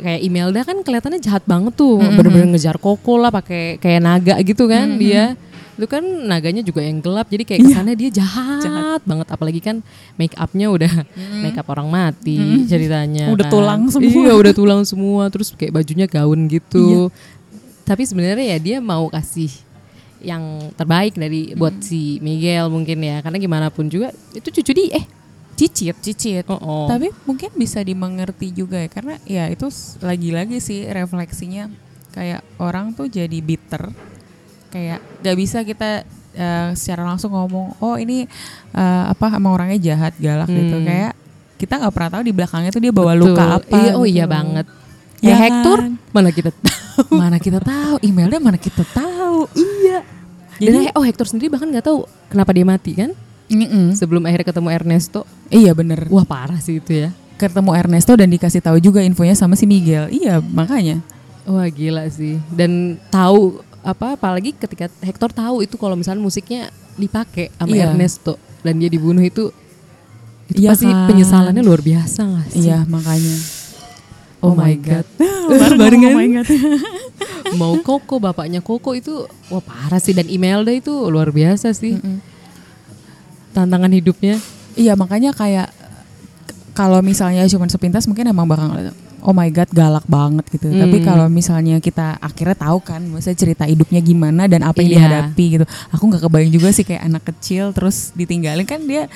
kayak 0.00 0.20
Imelda 0.24 0.60
kan 0.64 0.80
kelihatannya 0.80 1.20
jahat 1.20 1.44
banget 1.44 1.76
tuh, 1.76 2.00
Mm-mm. 2.00 2.16
bener-bener 2.16 2.48
ngejar 2.56 2.76
Koko 2.80 3.20
lah 3.20 3.30
pakai 3.30 3.78
kayak 3.78 4.00
naga 4.00 4.34
gitu 4.42 4.66
kan 4.66 4.96
dia. 4.96 5.36
Itu 5.80 5.88
kan 5.88 6.04
naganya 6.04 6.60
juga 6.60 6.84
yang 6.84 7.00
gelap, 7.00 7.32
jadi 7.32 7.40
kayak 7.40 7.60
kesannya 7.64 7.96
dia 7.96 8.10
jahat, 8.12 9.00
banget. 9.08 9.32
Apalagi 9.32 9.64
kan 9.64 9.80
make 10.20 10.36
upnya 10.36 10.68
udah 10.68 10.92
make 11.40 11.56
up 11.56 11.64
orang 11.72 11.88
mati 11.88 12.68
ceritanya. 12.68 13.32
Udah 13.32 13.48
kan. 13.48 13.52
tulang 13.52 13.82
semua. 13.88 14.12
Iya 14.12 14.32
udah 14.44 14.52
tulang 14.52 14.82
semua, 14.84 15.22
terus 15.32 15.56
kayak 15.56 15.72
bajunya 15.80 16.04
gaun 16.04 16.52
gitu. 16.52 17.08
Tapi 17.88 18.02
sebenarnya 18.04 18.56
ya 18.56 18.58
dia 18.60 18.76
mau 18.84 19.08
kasih 19.08 19.48
yang 20.20 20.68
terbaik 20.76 21.16
dari 21.16 21.56
buat 21.56 21.80
si 21.80 22.20
Miguel 22.20 22.68
mungkin 22.68 23.00
ya, 23.00 23.24
karena 23.24 23.40
gimana 23.40 23.66
pun 23.72 23.88
juga 23.88 24.12
itu 24.36 24.52
cucu 24.60 24.76
dia, 24.76 25.00
eh 25.00 25.04
cicit. 25.60 25.96
cicit. 26.00 26.44
Oh, 26.48 26.56
oh. 26.56 26.86
Tapi 26.88 27.12
mungkin 27.28 27.52
bisa 27.52 27.84
dimengerti 27.84 28.48
juga 28.50 28.80
ya 28.80 28.88
karena 28.88 29.14
ya 29.28 29.44
itu 29.46 29.68
lagi-lagi 30.00 30.56
sih 30.58 30.88
refleksinya 30.88 31.68
kayak 32.10 32.40
orang 32.56 32.96
tuh 32.96 33.06
jadi 33.06 33.38
bitter. 33.38 33.92
Kayak 34.70 35.04
gak 35.20 35.36
bisa 35.36 35.60
kita 35.60 36.08
eh, 36.32 36.68
secara 36.72 37.04
langsung 37.04 37.34
ngomong, 37.34 37.76
"Oh, 37.78 37.98
ini 37.98 38.24
eh, 38.72 39.04
apa 39.06 39.36
emang 39.36 39.52
orangnya 39.52 39.78
jahat, 39.78 40.16
galak 40.16 40.48
gitu." 40.48 40.80
Hmm. 40.80 40.86
Kayak 40.86 41.12
kita 41.60 41.76
nggak 41.76 41.92
pernah 41.92 42.10
tahu 42.16 42.22
di 42.24 42.32
belakangnya 42.32 42.70
tuh 42.72 42.80
dia 42.80 42.88
bawa 42.88 43.12
Betul. 43.12 43.36
luka 43.36 43.44
apa. 43.60 43.76
Iya, 43.76 43.92
oh 43.92 44.04
gitu 44.08 44.16
iya 44.16 44.24
banget. 44.24 44.66
Ya 45.20 45.28
Ya 45.28 45.36
Hector, 45.36 45.78
kan? 45.84 45.92
mana 46.16 46.30
kita 46.32 46.50
tahu. 46.56 46.78
Mana 47.20 47.36
kita 47.36 47.60
tahu, 47.60 47.96
emailnya 48.00 48.40
mana 48.40 48.56
kita 48.56 48.84
tahu. 48.84 49.44
iya. 49.56 50.00
Jadi- 50.60 50.88
Dan 50.88 50.96
oh 50.96 51.04
Hector 51.04 51.24
sendiri 51.24 51.48
bahkan 51.48 51.68
nggak 51.68 51.84
tahu 51.84 52.04
kenapa 52.28 52.50
dia 52.52 52.64
mati 52.64 52.92
kan? 52.92 53.12
Mm-mm. 53.50 53.92
Sebelum 53.92 54.22
akhirnya 54.22 54.46
ketemu 54.46 54.68
Ernesto. 54.70 55.20
Iya 55.48 55.74
bener. 55.74 56.06
Wah 56.06 56.22
parah 56.22 56.58
sih 56.58 56.78
itu 56.78 56.94
ya. 56.96 57.10
Ketemu 57.34 57.70
Ernesto 57.74 58.14
dan 58.14 58.28
dikasih 58.28 58.60
tahu 58.60 58.78
juga 58.78 59.00
infonya 59.00 59.34
sama 59.34 59.54
si 59.54 59.64
Miguel. 59.64 60.06
Iya 60.08 60.38
makanya. 60.40 61.02
Wah 61.44 61.66
gila 61.66 62.06
sih. 62.06 62.38
Dan 62.48 62.96
tahu 63.08 63.58
apa 63.80 64.14
apalagi 64.14 64.52
ketika 64.52 64.86
Hector 65.00 65.28
tahu 65.28 65.60
itu 65.60 65.74
kalau 65.74 65.96
misalnya 65.96 66.20
musiknya 66.20 66.68
dipakai 66.94 67.48
sama 67.54 67.72
Iya. 67.72 67.90
Ernesto 67.90 68.36
dan 68.60 68.76
dia 68.76 68.86
dibunuh 68.86 69.20
itu 69.20 69.48
itu 70.46 70.58
Iya 70.60 70.70
pasti 70.70 70.84
kan? 70.84 71.08
penyesalannya 71.08 71.62
luar 71.62 71.80
biasa 71.80 72.20
gak 72.22 72.46
sih? 72.50 72.66
Iya 72.66 72.84
makanya. 72.84 73.36
Oh, 74.40 74.52
my 74.52 74.72
god. 74.74 75.04
Barengan. 75.50 75.78
Barengan. 75.78 76.10
Oh 76.10 76.16
my 76.16 76.28
god. 76.30 76.48
Mau 77.52 77.74
Koko 77.80 78.16
bapaknya 78.16 78.60
Koko 78.60 78.92
itu 78.92 79.24
wah 79.48 79.60
parah 79.60 79.98
sih 79.98 80.12
dan 80.12 80.24
Imelda 80.26 80.70
itu 80.70 80.92
luar 81.08 81.28
biasa 81.28 81.72
sih. 81.72 81.96
Mm-mm. 81.96 82.20
Tantangan 83.50 83.90
hidupnya. 83.90 84.38
Iya 84.78 84.94
makanya 84.94 85.34
kayak 85.34 85.68
kalau 86.72 87.02
misalnya 87.02 87.44
cuma 87.50 87.66
sepintas 87.66 88.06
mungkin 88.06 88.30
emang 88.30 88.46
bakal 88.46 88.70
oh 89.20 89.34
my 89.36 89.48
god 89.52 89.68
galak 89.70 90.06
banget 90.08 90.44
gitu. 90.48 90.72
Hmm. 90.72 90.80
Tapi 90.80 90.96
kalau 91.04 91.26
misalnya 91.28 91.76
kita 91.78 92.16
akhirnya 92.18 92.56
tahu 92.56 92.78
kan, 92.80 93.04
maksudnya 93.04 93.36
cerita 93.36 93.64
hidupnya 93.68 94.00
gimana 94.00 94.48
dan 94.48 94.64
apa 94.64 94.80
yang 94.80 94.96
Iya. 94.96 94.98
dihadapi 95.00 95.44
gitu. 95.60 95.64
Aku 95.92 96.02
nggak 96.08 96.22
kebayang 96.24 96.52
juga 96.52 96.68
sih 96.72 96.84
kayak 96.84 97.02
anak 97.04 97.22
kecil 97.28 97.76
terus 97.76 98.16
ditinggalin 98.16 98.64
kan 98.64 98.80
dia 98.84 99.06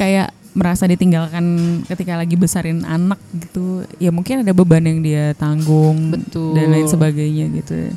kayak 0.00 0.32
merasa 0.52 0.84
ditinggalkan 0.84 1.44
ketika 1.88 2.16
lagi 2.16 2.36
besarin 2.36 2.84
anak 2.84 3.20
gitu. 3.32 3.84
Ya 4.00 4.12
mungkin 4.12 4.44
ada 4.44 4.52
beban 4.52 4.84
yang 4.84 5.00
dia 5.00 5.32
tanggung 5.36 6.12
Betul. 6.12 6.56
dan 6.56 6.72
lain 6.72 6.88
sebagainya 6.88 7.48
gitu. 7.56 7.92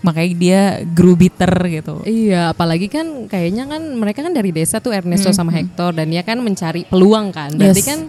Makanya 0.00 0.30
dia 0.36 0.60
grew 0.86 1.16
bitter 1.16 1.50
gitu. 1.66 2.04
Iya, 2.04 2.52
apalagi 2.52 2.86
kan 2.86 3.26
kayaknya 3.26 3.64
kan 3.66 3.82
mereka 3.96 4.20
kan 4.22 4.30
dari 4.30 4.52
desa 4.52 4.78
tuh 4.78 4.92
Ernesto 4.92 5.32
Hmm, 5.32 5.38
sama 5.38 5.50
Hector 5.50 5.92
dan 5.92 6.06
dia 6.08 6.22
kan 6.22 6.38
mencari 6.38 6.84
peluang 6.86 7.32
kan. 7.32 7.50
Berarti 7.52 7.82
Yes. 7.82 7.88
kan 7.88 8.00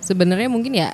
sebenarnya 0.00 0.48
mungkin 0.48 0.72
ya 0.74 0.90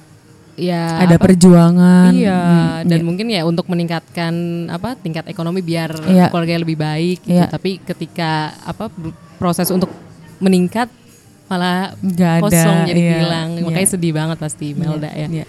ya 0.60 1.00
ada 1.00 1.16
apa, 1.16 1.24
perjuangan. 1.24 2.12
Iya, 2.12 2.36
Hmm, 2.36 2.88
dan 2.90 2.98
iya. 3.00 3.06
mungkin 3.06 3.26
ya 3.30 3.42
untuk 3.42 3.64
meningkatkan 3.66 4.32
apa 4.68 4.98
tingkat 4.98 5.24
ekonomi 5.26 5.64
biar 5.64 5.96
Iya. 6.04 6.28
keluarga 6.28 6.60
lebih 6.60 6.76
baik 6.76 7.24
gitu. 7.24 7.40
Iya. 7.40 7.48
Tapi 7.48 7.80
ketika 7.80 8.52
apa 8.60 8.92
proses 9.40 9.70
untuk 9.70 9.88
meningkat 10.36 10.92
malah 11.48 11.96
Nggak 11.98 12.32
ada, 12.36 12.42
kosong 12.44 12.76
jadi 12.86 13.00
iya, 13.00 13.16
hilang. 13.18 13.48
iya. 13.56 13.64
Makanya 13.64 13.88
sedih 13.88 14.12
banget 14.12 14.36
pasti 14.36 14.70
Melda 14.70 15.08
ya. 15.10 15.26
Iya. 15.26 15.46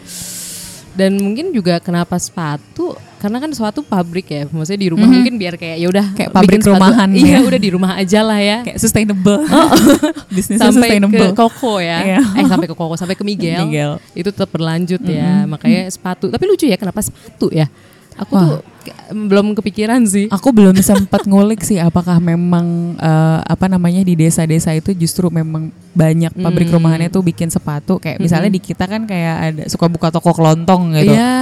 Dan 0.92 1.20
mungkin 1.20 1.52
juga 1.52 1.78
kenapa 1.78 2.16
sepatu? 2.16 2.96
Karena 3.22 3.38
kan 3.38 3.52
suatu 3.52 3.80
pabrik 3.82 4.26
ya. 4.26 4.44
Maksudnya 4.46 4.82
di 4.82 4.90
rumah 4.90 5.06
Mhm. 5.06 5.14
mungkin 5.14 5.34
biar 5.38 5.54
kayak 5.56 5.78
ya 5.78 5.88
udah 5.88 6.06
Kayak 6.12 6.32
pabrik 6.34 6.58
sepatu. 6.58 6.74
rumahan 6.74 7.10
Iya, 7.14 7.30
ya. 7.30 7.40
udah 7.46 7.60
di 7.60 7.70
rumah 7.70 7.92
aja 7.94 8.20
lah 8.22 8.40
ya. 8.42 8.58
kayak 8.66 8.78
sustainable. 8.78 9.46
Bisnisnya 10.36 10.66
sampai 10.66 10.90
ke 10.90 10.98
sustainable. 10.98 11.30
Koko 11.32 11.74
ya. 11.78 12.00
Iya. 12.02 12.20
Eh 12.34 12.46
sampai 12.46 12.66
ke 12.66 12.74
Koko, 12.74 12.96
sampai 12.96 13.14
ke 13.14 13.22
Miguel. 13.22 13.62
Miguel. 13.64 13.92
Itu 14.12 14.34
tetap 14.34 14.50
berlanjut 14.50 15.00
ya. 15.04 15.46
Makanya 15.46 15.86
sepatu. 15.88 16.28
Tapi 16.28 16.44
lucu 16.44 16.66
ya 16.66 16.76
kenapa 16.76 17.00
sepatu 17.00 17.48
ya? 17.48 17.70
Aku 18.14 18.36
Wah. 18.36 18.44
tuh 18.44 18.60
ke- 18.82 18.98
belum 19.10 19.56
kepikiran 19.56 20.04
sih. 20.04 20.28
Aku 20.28 20.52
belum 20.52 20.76
sempat 20.78 21.24
ngulik 21.24 21.62
sih 21.62 21.78
apakah 21.78 22.20
memang 22.20 22.94
eh, 22.94 23.40
apa 23.42 23.66
namanya 23.66 24.02
di 24.02 24.14
desa-desa 24.16 24.72
itu 24.72 24.92
justru 24.94 25.30
memang 25.30 25.72
banyak 25.92 26.36
pabrik 26.36 26.68
Hmm. 26.68 26.76
rumahannya 26.76 27.08
tuh 27.08 27.22
bikin 27.22 27.48
sepatu 27.48 27.98
kayak 27.98 28.20
misalnya 28.20 28.48
di 28.48 28.60
kita 28.60 28.84
kan 28.84 29.04
kayak 29.04 29.36
ada 29.42 29.62
suka 29.66 29.88
buka 29.88 30.10
toko 30.10 30.32
kelontong 30.32 30.92
gitu. 30.98 31.12
Iya. 31.12 31.34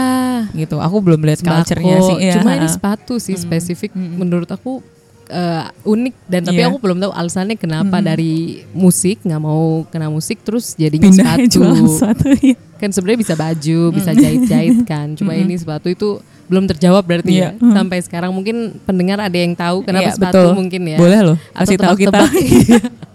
Gitu. 0.51 0.75
Aku 0.75 0.97
belum 0.99 1.21
lihat 1.21 1.39
culture-nya 1.39 1.97
sih. 2.01 2.15
Iya, 2.21 2.33
Cuma 2.37 2.53
ini 2.53 2.67
sepatu 2.67 3.17
sih 3.17 3.35
spesifik 3.35 3.91
menurut 3.93 4.47
aku 4.47 4.81
eh, 5.27 5.65
unik 5.85 6.13
dan 6.25 6.41
tapi 6.41 6.57
Iya. 6.57 6.67
aku 6.67 6.77
belum 6.79 6.97
tahu 6.97 7.11
alasannya 7.11 7.53
kenapa 7.53 8.01
dari 8.01 8.33
musik 8.71 9.21
nggak 9.21 9.37
mau 9.37 9.85
kena 9.85 10.09
musik 10.09 10.41
terus 10.41 10.73
jadinya 10.73 11.05
Pindahnya 11.05 11.45
sepatu. 11.45 11.61
sepatu 11.87 12.25
ya. 12.41 12.57
Kan 12.75 12.89
sebenarnya 12.89 13.19
bisa 13.19 13.33
baju, 13.35 13.79
bisa 13.91 14.11
jahit-jahit 14.11 14.77
kan. 14.83 15.13
Cuma 15.13 15.35
ini 15.35 15.53
sepatu 15.53 15.85
itu 15.85 16.17
belum 16.49 16.65
terjawab 16.65 17.05
berarti 17.05 17.29
Iya. 17.35 17.53
ya. 17.53 17.61
Sampai 17.61 18.01
sekarang 18.01 18.33
mungkin 18.33 18.81
pendengar 18.81 19.21
ada 19.21 19.37
yang 19.37 19.53
tahu 19.53 19.85
kenapa 19.85 20.09
Iya, 20.09 20.17
sepatu 20.17 20.33
betul. 20.41 20.57
mungkin 20.57 20.81
ya. 20.87 20.97
Boleh 20.97 21.19
loh, 21.21 21.37
kasih 21.53 21.77
tahu 21.77 21.95
kita. 21.95 22.19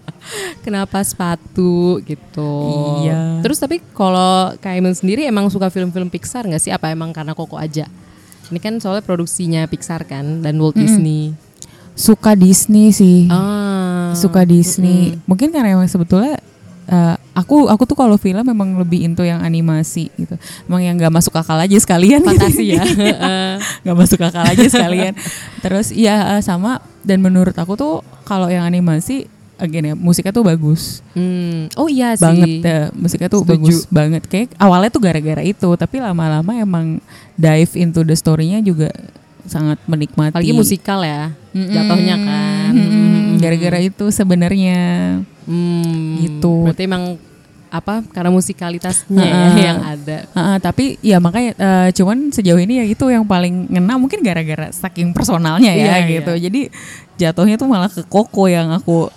kenapa 0.65 1.01
sepatu 1.01 2.01
gitu. 2.03 2.51
Iya. 3.05 3.39
Terus 3.45 3.57
tapi 3.61 3.79
kalau 3.93 4.53
Emil 4.59 4.93
sendiri 4.97 5.23
emang 5.23 5.47
suka 5.47 5.71
film-film 5.71 6.11
Pixar 6.11 6.45
nggak 6.45 6.61
sih? 6.61 6.71
Apa 6.73 6.91
emang 6.91 7.15
karena 7.15 7.31
Koko 7.37 7.55
aja? 7.55 7.87
Ini 8.51 8.59
kan 8.61 8.77
soalnya 8.77 9.01
produksinya 9.01 9.65
Pixar 9.65 10.05
kan 10.05 10.45
dan 10.45 10.57
Walt 10.61 10.77
Disney. 10.77 11.33
Suka 11.95 12.35
Disney 12.35 12.91
sih. 12.91 13.31
Ah. 13.31 14.11
suka 14.15 14.43
Disney. 14.43 15.17
Mungkin 15.27 15.51
karena 15.51 15.75
emang 15.79 15.87
sebetulnya 15.87 16.39
eh, 16.87 17.15
aku 17.33 17.67
aku 17.67 17.83
tuh 17.89 17.97
kalau 17.97 18.15
film 18.15 18.45
memang 18.45 18.77
lebih 18.77 19.01
into 19.01 19.23
yang 19.25 19.41
animasi 19.41 20.11
gitu. 20.15 20.35
Emang 20.69 20.81
yang 20.83 20.95
nggak 20.99 21.11
masuk 21.11 21.33
akal 21.35 21.57
aja 21.57 21.77
sekalian. 21.79 22.21
gitu. 22.21 22.29
Fantasi 22.35 22.65
ya. 22.75 22.83
Heeh. 23.01 23.51
nggak 23.87 23.97
masuk 23.97 24.19
akal 24.21 24.43
aja 24.45 24.65
sekalian. 24.67 25.13
Terus 25.63 25.89
ya 25.95 26.37
sama 26.45 26.83
dan 27.01 27.23
menurut 27.23 27.55
aku 27.55 27.73
tuh 27.79 28.03
kalau 28.27 28.49
yang 28.49 28.65
animasi 28.65 29.25
again 29.57 29.85
ya 29.85 29.93
musiknya 29.93 30.31
tuh 30.31 30.43
bagus 30.43 30.99
Hmm. 31.11 31.71
Oh 31.73 31.87
iya 31.87 32.11
sih. 32.11 32.21
banget 32.21 32.49
ya. 32.59 32.79
musiknya 32.91 33.27
tuh 33.27 33.41
Setuju. 33.41 33.51
bagus 33.55 33.77
banget 33.87 34.23
kayak 34.25 34.51
awalnya 34.55 34.89
tuh 34.89 34.99
gara-gara 34.99 35.41
itu 35.41 35.69
tapi 35.73 35.95
lama-lama 35.97 36.51
emang 36.53 36.99
dive 37.33 37.73
into 37.73 38.01
the 38.01 38.13
story-nya 38.13 38.59
juga 38.59 38.91
sangat 39.43 39.77
menikmati 39.85 40.33
Apalagi 40.33 40.51
musikal 40.53 40.99
ya. 40.99 41.29
Mm-mm. 41.51 41.69
Jatuhnya 41.69 42.15
kan. 42.17 42.71
Mm-mm. 42.71 43.37
gara-gara 43.37 43.79
itu 43.79 44.05
sebenarnya 44.09 44.79
Hmm, 45.45 46.17
Gitu. 46.17 46.65
Berarti 46.65 46.83
emang 46.83 47.21
apa 47.67 48.01
karena 48.07 48.31
musikalitasnya 48.31 49.13
ya 49.19 49.35
Heeh. 49.45 49.61
yang 49.61 49.79
ada. 49.79 50.17
Heeh, 50.27 50.57
tapi 50.57 50.85
ya 50.99 51.19
makanya 51.19 51.51
eh, 51.53 51.89
cuman 51.91 52.31
sejauh 52.31 52.57
ini 52.57 52.79
ya 52.79 52.85
itu 52.87 53.05
yang 53.05 53.21
paling 53.23 53.67
ngena 53.69 53.95
mungkin 53.95 54.19
gara-gara 54.19 54.71
saking 54.71 55.11
personalnya 55.11 55.69
ya 55.69 56.01
Iya, 56.01 56.09
gitu. 56.09 56.33
Jadi 56.39 56.61
jatuhnya 57.15 57.55
tuh 57.55 57.67
malah 57.67 57.87
ke 57.87 58.01
Koko 58.01 58.47
yang 58.47 58.71
aku 58.71 59.11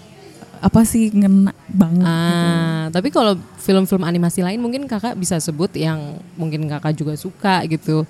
apa 0.61 0.81
sih 0.83 1.09
ngena 1.09 1.53
banget. 1.67 2.05
gitu. 2.05 2.47
Ah, 2.47 2.85
tapi 2.89 3.09
kalau 3.09 3.33
film-film 3.57 4.03
animasi 4.03 4.41
lain 4.41 4.59
mungkin 4.59 4.85
kakak 4.85 5.15
bisa 5.15 5.37
sebut 5.37 5.71
yang 5.73 5.99
mungkin 6.35 6.67
kakak 6.67 6.93
juga 6.93 7.15
suka 7.15 7.63
gitu. 7.65 8.03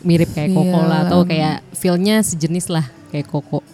Mirip 0.00 0.30
kayak 0.30 0.52
Koko 0.52 0.80
lah 0.80 1.04
atau 1.04 1.20
Film. 1.20 1.30
kayak 1.30 1.56
feel-nya 1.72 2.16
sejenis 2.20 2.66
lah 2.68 2.84
kayak 3.08 3.26
Koko. 3.26 3.64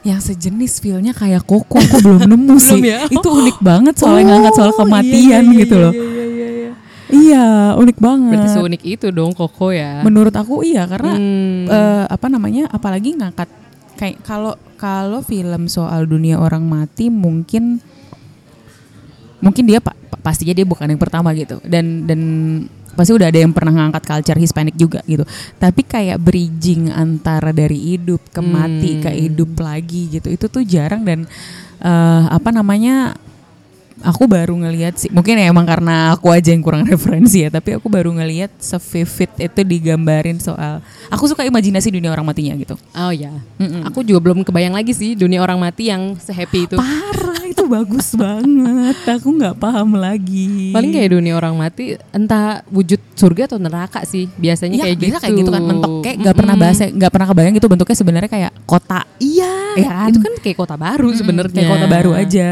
Yang 0.00 0.32
sejenis 0.32 0.80
feelnya 0.80 1.12
kayak 1.12 1.44
Koko 1.44 1.76
aku 1.76 1.96
belum 2.00 2.22
nemu 2.26 2.56
sih. 2.62 2.76
Belum 2.76 2.88
ya? 2.88 3.00
Itu 3.06 3.28
unik 3.30 3.58
banget 3.60 3.94
soalnya 3.96 4.32
ngangkat 4.32 4.54
soal 4.54 4.70
Oh, 4.70 4.78
kematian 4.78 5.16
iya, 5.16 5.38
iya, 5.44 5.60
gitu 5.60 5.76
iya, 5.76 5.84
loh. 5.84 5.92
Iya, 5.92 6.04
iya, 6.04 6.24
iya, 6.26 6.48
iya. 6.50 6.70
Iya, 7.10 7.46
unik 7.76 7.98
banget. 7.98 8.32
Berarti 8.38 8.50
seunik 8.52 8.82
itu 8.82 9.06
dong 9.10 9.32
Koko 9.32 9.70
ya. 9.70 10.00
Menurut 10.00 10.32
aku 10.32 10.60
iya 10.62 10.84
karena 10.84 11.12
Hmm. 11.14 11.64
eh, 11.66 12.04
apa 12.06 12.26
namanya 12.26 12.68
apalagi 12.68 13.16
ngangkat 13.16 13.48
kayak 13.96 14.20
kalau 14.22 14.56
kalau 14.80 15.20
film 15.20 15.68
soal 15.68 16.08
dunia 16.08 16.40
orang 16.40 16.64
mati 16.64 17.12
mungkin 17.12 17.76
mungkin 19.40 19.64
dia 19.64 19.80
pa- 19.80 19.96
pa- 20.08 20.20
pastinya 20.20 20.52
dia 20.52 20.64
bukan 20.64 20.88
yang 20.88 21.00
pertama 21.00 21.32
gitu 21.32 21.60
dan 21.64 22.04
dan 22.04 22.20
pasti 22.90 23.14
udah 23.14 23.28
ada 23.28 23.40
yang 23.40 23.54
pernah 23.54 23.72
ngangkat 23.72 24.02
culture 24.02 24.40
Hispanic 24.40 24.74
juga 24.74 25.00
gitu 25.04 25.22
tapi 25.56 25.84
kayak 25.84 26.16
bridging 26.16 26.88
antara 26.90 27.52
dari 27.52 27.96
hidup 27.96 28.20
ke 28.28 28.40
mati 28.40 28.98
Hmm. 28.98 29.02
ke 29.04 29.10
hidup 29.14 29.52
lagi 29.56 30.10
gitu 30.10 30.28
itu 30.28 30.48
tuh 30.48 30.64
jarang 30.64 31.04
dan 31.04 31.24
eh, 31.80 32.24
apa 32.28 32.50
namanya 32.50 33.14
aku 34.02 34.24
baru 34.24 34.56
ngelihat 34.56 34.94
sih 34.96 35.08
mungkin 35.08 35.34
ya 35.34 35.46
emang 35.46 35.64
karena 35.64 36.10
aku 36.10 36.28
aja 36.28 36.48
yang 36.48 36.60
kurang 36.60 36.86
referensi 36.88 37.40
ya 37.40 37.48
tapi 37.48 37.72
aku 37.72 37.86
baru 37.86 38.10
ngelihat 38.10 38.48
sevivid 38.56 39.30
itu 39.36 39.60
digambarin 39.60 40.36
soal 40.36 40.80
aku 41.06 41.24
suka 41.26 41.42
imajinasi 41.42 41.90
dunia 41.90 42.08
orang 42.08 42.24
matinya 42.24 42.54
gitu 42.54 42.74
Oh 42.92 43.10
ya. 43.10 43.30
Mm-mm. 43.56 43.84
Aku 43.84 44.00
juga 44.00 44.20
belum 44.20 44.40
kebayang 44.40 44.72
lagi 44.72 44.90
sih 44.90 45.12
dunia 45.12 45.38
orang 45.38 45.56
mati 45.56 45.88
yang 45.88 46.14
sehappy 46.14 46.64
itu. 46.64 46.76
parah 46.76 47.42
itu 47.42 47.64
bagus 47.64 48.12
banget 48.20 48.96
aku 49.06 49.28
nggak 49.32 49.56
paham 49.56 49.94
lagi 49.94 50.70
Paling 50.70 50.90
kayak 50.90 51.10
dunia 51.12 51.34
orang 51.34 51.54
mati 51.54 51.94
entah 52.10 52.62
wujud 52.66 52.98
surga 53.12 53.46
atau 53.46 53.58
neraka 53.58 54.02
sih. 54.02 54.26
Biasanya 54.32 54.74
Iya, 54.74 54.84
kayak 54.86 54.98
biasa 54.98 55.06
gitu. 55.10 55.22
kayak 55.22 55.36
gitu 55.36 55.50
kan 55.50 55.62
mentok 55.62 55.92
kayak 56.00 56.16
nggak 56.18 56.36
pernah 56.36 56.54
bahas 56.56 56.78
nggak 56.80 57.10
pernah 57.10 57.26
kebayang 57.28 57.54
itu 57.54 57.66
bentuknya 57.66 57.96
sebenarnya 57.96 58.30
kayak 58.30 58.52
kota 58.64 59.00
Iya, 59.18 59.52
Iya 59.76 59.90
kan? 59.90 60.08
itu 60.08 60.18
kan 60.18 60.32
kayak 60.38 60.56
kota 60.58 60.74
baru 60.74 61.08
sebenarnya. 61.12 61.54
kayak 61.54 61.70
kota 61.70 61.86
baru 61.86 62.10
aja 62.14 62.48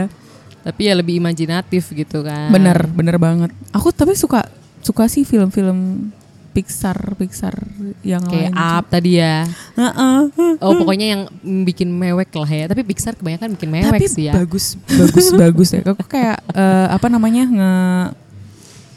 Tapi 0.65 0.91
ya 0.91 0.95
lebih 0.99 1.19
imajinatif 1.23 1.95
gitu 1.95 2.23
kan. 2.27 2.51
Bener, 2.51 2.89
bener 2.91 3.17
banget. 3.17 3.51
Aku 3.73 3.95
tapi 3.95 4.19
suka 4.19 4.47
suka 4.83 5.07
sih 5.07 5.23
film-film 5.27 6.11
Pixar, 6.49 7.15
Pixar 7.15 7.55
yang 8.03 8.25
Kayak 8.27 8.51
lain. 8.51 8.59
Up 8.59 8.85
tadi 8.91 9.23
ya. 9.23 9.47
Heeh. 9.79 10.19
Oh 10.59 10.75
pokoknya 10.75 11.07
yang 11.15 11.23
bikin 11.63 11.87
mewek 11.95 12.35
lah 12.35 12.51
ya. 12.51 12.67
Tapi 12.67 12.83
Pixar 12.83 13.15
kebanyakan 13.15 13.55
bikin 13.55 13.71
mewek 13.71 13.95
tapi 13.95 14.11
sih 14.11 14.27
ya. 14.27 14.35
bagus, 14.35 14.75
bagus, 14.91 15.27
bagus 15.39 15.69
ya. 15.71 15.87
Aku 15.87 16.03
kayak 16.09 16.43
eh, 16.51 16.89
apa 16.91 17.07
namanya 17.07 17.47
nge 17.47 17.75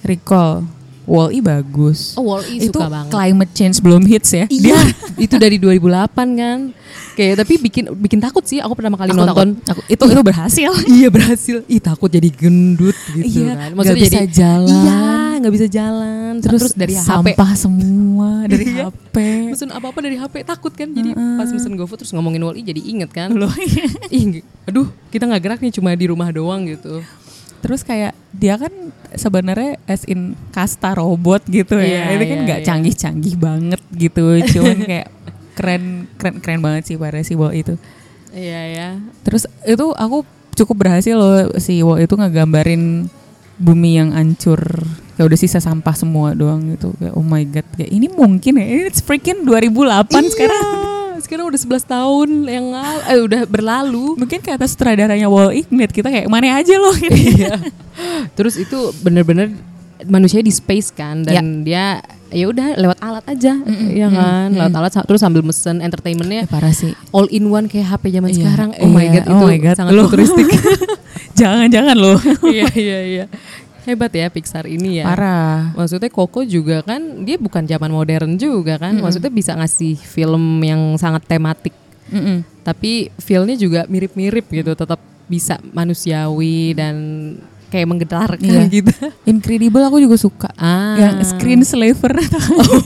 recall 0.02 0.65
Wall-E 1.12 1.43
bagus. 1.43 2.15
Oh 2.15 2.24
Wall-E 2.26 2.56
itu 2.62 2.71
suka 2.71 2.88
banget. 2.88 3.12
climate 3.12 3.52
change 3.52 3.78
belum 3.78 4.04
hits 4.04 4.32
ya. 4.32 4.45
Iya, 4.47 4.80
itu 5.28 5.36
dari 5.36 5.60
2008 5.60 6.08
kan. 6.39 6.60
Kayak 7.12 7.43
tapi 7.43 7.60
bikin 7.60 7.91
bikin 7.93 8.19
takut 8.19 8.39
sih. 8.41 8.58
Aku 8.58 8.71
pertama 8.71 8.95
kali 8.95 9.12
Aku 9.12 9.19
nonton. 9.19 9.60
takut. 9.60 9.76
Aku, 9.76 9.82
itu 9.86 10.04
itu 10.08 10.24
berhasil. 10.24 10.71
iya 10.95 11.08
berhasil. 11.08 11.67
Ih 11.67 11.78
takut 11.78 12.08
jadi 12.08 12.32
gendut 12.32 12.95
gitu 13.12 13.43
Iya, 13.43 13.60
kan. 13.60 13.69
nggak 13.76 13.97
bisa 14.00 14.21
jalan. 14.26 14.71
Iya, 14.71 15.04
nggak 15.38 15.54
bisa 15.54 15.67
jalan. 15.67 16.32
Terus, 16.39 16.71
dari 16.71 16.95
HP. 16.95 17.04
sampah 17.04 17.52
semua 17.54 18.30
dari 18.52 18.65
Iya. 18.71 18.88
HP. 18.88 19.15
Mesen 19.52 19.69
apa-apa 19.69 20.00
dari 20.00 20.15
HP 20.15 20.36
takut 20.41 20.71
kan. 20.71 20.88
Jadi 20.88 21.12
pas 21.12 21.45
mesen 21.45 21.76
GoFood 21.76 22.00
terus 22.00 22.15
ngomongin 22.15 22.39
Wall-E 22.41 22.63
jadi 22.63 22.80
inget 22.82 23.12
kan. 23.12 23.36
Loh, 23.36 23.52
Ih, 24.08 24.39
aduh 24.63 24.88
kita 25.12 25.28
nggak 25.28 25.41
gerak 25.41 25.60
nih 25.60 25.74
cuma 25.74 25.91
di 25.91 26.08
rumah 26.08 26.32
doang 26.32 26.63
gitu. 26.65 27.04
Terus 27.62 27.82
kayak 27.86 28.13
dia 28.34 28.58
kan 28.58 28.74
sebenarnya 29.13 29.78
as 29.86 30.04
in 30.10 30.34
kasta 30.50 30.97
robot 30.97 31.45
gitu 31.47 31.78
ya. 31.78 32.10
Iya, 32.10 32.17
Itu 32.17 32.26
kan 32.26 32.38
iya, 32.38 32.45
nggak 32.45 32.60
iya. 32.62 32.67
canggih-canggih 32.67 33.36
banget 33.38 33.82
gitu. 33.93 34.26
Cuman 34.58 34.78
kayak 34.91 35.08
keren 35.54 35.84
keren 36.17 36.36
keren 36.41 36.60
banget 36.60 36.84
sih 36.89 36.95
pada 36.97 37.21
si 37.21 37.38
Wall 37.38 37.54
itu. 37.54 37.78
Iya 38.34 38.62
ya. 38.74 38.89
Terus 39.24 39.45
itu 39.63 39.93
aku 39.93 40.26
cukup 40.58 40.76
berhasil 40.88 41.15
loh 41.15 41.56
si 41.62 41.80
Wall 41.86 42.04
itu 42.04 42.17
ngegambarin 42.17 43.08
bumi 43.62 44.02
yang 44.02 44.10
hancur 44.17 44.58
kayak 45.13 45.28
udah 45.30 45.38
sisa 45.38 45.62
sampah 45.62 45.93
semua 45.93 46.34
doang 46.34 46.74
gitu 46.74 46.97
kayak 46.97 47.13
oh 47.13 47.21
my 47.21 47.45
god 47.45 47.67
kayak 47.78 47.93
ini 47.93 48.10
mungkin 48.10 48.58
ya 48.58 48.65
ini 48.65 48.84
it's 48.89 49.06
freaking 49.06 49.45
2008 49.45 50.10
sekarang 50.10 50.17
Iya, 50.17 50.30
Sekarang 50.34 50.90
udah 51.38 51.56
11 51.58 51.86
tahun 51.86 52.30
yang 52.46 52.65
ngal- 52.70 53.06
eh, 53.08 53.22
udah 53.22 53.41
berlalu. 53.46 54.17
mungkin 54.17 54.39
kata 54.39 54.65
sutradaranya 54.65 55.26
Wall 55.26 55.54
E 55.54 55.63
ngeliat 55.63 55.89
kita 55.89 56.08
kayak 56.08 56.28
mana 56.28 56.52
aja 56.54 56.76
loh 56.76 56.91
gitu. 57.00 57.15
Iya. 57.15 57.56
Terus 58.34 58.58
itu 58.58 58.76
bener-bener 59.00 59.56
manusia 60.04 60.41
di 60.41 60.50
space 60.50 60.89
kan 60.89 61.22
dan 61.22 61.62
dia 61.62 62.02
ya 62.28 62.48
udah 62.48 62.74
lewat 62.74 62.98
alat 62.98 63.26
aja 63.28 63.54
ya 63.91 64.08
kan? 64.10 64.50
lewat 64.50 64.74
alat 64.74 64.91
terus 65.06 65.22
sambil 65.22 65.39
mesen 65.39 65.78
entertainmentnya. 65.78 66.44
Ya, 66.44 66.50
parah 66.50 66.74
sih. 66.74 66.91
All 67.10 67.30
in 67.30 67.46
one 67.46 67.67
kayak 67.67 67.88
HP 67.91 68.12
zaman 68.12 68.30
Iya, 68.30 68.38
sekarang. 68.41 68.70
Oh 68.78 68.89
my 68.89 69.04
iya, 69.04 69.12
god 69.13 69.24
oh 69.24 69.32
itu 69.32 69.46
my 69.46 69.58
God. 69.62 69.76
sangat 69.78 69.91
Loh. 69.94 70.06
futuristik. 70.10 70.48
Jangan-jangan 71.32 71.96
loh 71.96 72.20
iya 72.54 72.67
iya 72.76 73.00
iya 73.02 73.26
hebat 73.86 74.12
ya 74.13 74.28
Pixar 74.30 74.65
ini 74.70 75.02
ya. 75.02 75.06
Parah. 75.10 75.74
Maksudnya 75.78 76.10
Coco 76.12 76.46
juga 76.46 76.82
kan 76.86 77.26
dia 77.26 77.38
bukan 77.38 77.65
zaman 77.65 77.89
modern 77.89 78.38
juga 78.38 78.78
kan. 78.78 78.98
Maksudnya 78.98 79.32
bisa 79.34 79.58
ngasih 79.58 79.98
film 79.98 80.62
yang 80.62 80.98
sangat 80.98 81.26
tematik. 81.26 81.74
Mm-mm. 82.12 82.44
tapi 82.67 83.08
feelnya 83.24 83.56
juga 83.56 83.88
mirip-mirip 83.88 84.44
gitu 84.52 84.76
tetap 84.76 85.00
bisa 85.32 85.56
manusiawi 85.72 86.76
dan 86.76 86.96
kayak 87.71 87.88
menggetarkan 87.88 88.43
Iya. 88.43 88.67
gitu 88.67 88.91
Incredible 89.23 89.79
aku 89.81 89.97
juga 89.97 90.15
suka 90.15 90.49
ah 90.53 90.93
yang 90.93 91.23
screen 91.23 91.63
slaver 91.63 92.12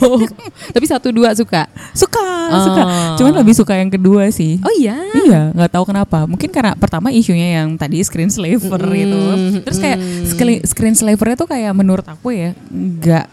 Oh, 0.05 0.21
tapi 0.75 0.85
satu 0.85 1.09
dua 1.09 1.33
suka. 1.33 1.65
suka 1.91 2.21
Oh. 2.45 2.61
suka 2.61 2.81
cuman 3.17 3.41
lebih 3.41 3.51
suka 3.51 3.73
yang 3.73 3.89
kedua 3.89 4.29
sih 4.29 4.61
Oh 4.61 4.69
iya. 4.71 4.93
Iya, 5.17 5.49
nggak 5.51 5.71
tahu 5.71 5.89
kenapa. 5.89 6.23
Mungkin 6.23 6.47
karena 6.47 6.75
pertama 6.75 7.09
isunya 7.09 7.57
yang 7.57 7.73
tadi 7.73 7.97
screen 7.99 8.29
slaver 8.29 8.77
Mm, 8.77 9.01
itu. 9.01 9.19
Terus 9.61 9.79
kayak 9.79 9.97
screen, 10.23 10.59
screen 10.61 10.93
slavernya 10.93 11.35
tuh 11.35 11.49
kayak 11.49 11.73
menurut 11.73 12.05
aku 12.05 12.29
ya 12.29 12.53
nggak. 12.69 13.25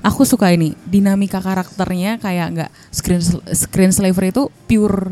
Aku 0.00 0.22
suka 0.22 0.52
ini 0.52 0.78
dinamika 0.84 1.40
karakternya 1.40 2.16
kayak 2.16 2.46
nggak 2.52 2.70
screen 2.90 3.18
screen 3.50 3.90
slaver 3.90 4.30
itu 4.30 4.42
pure 4.64 5.10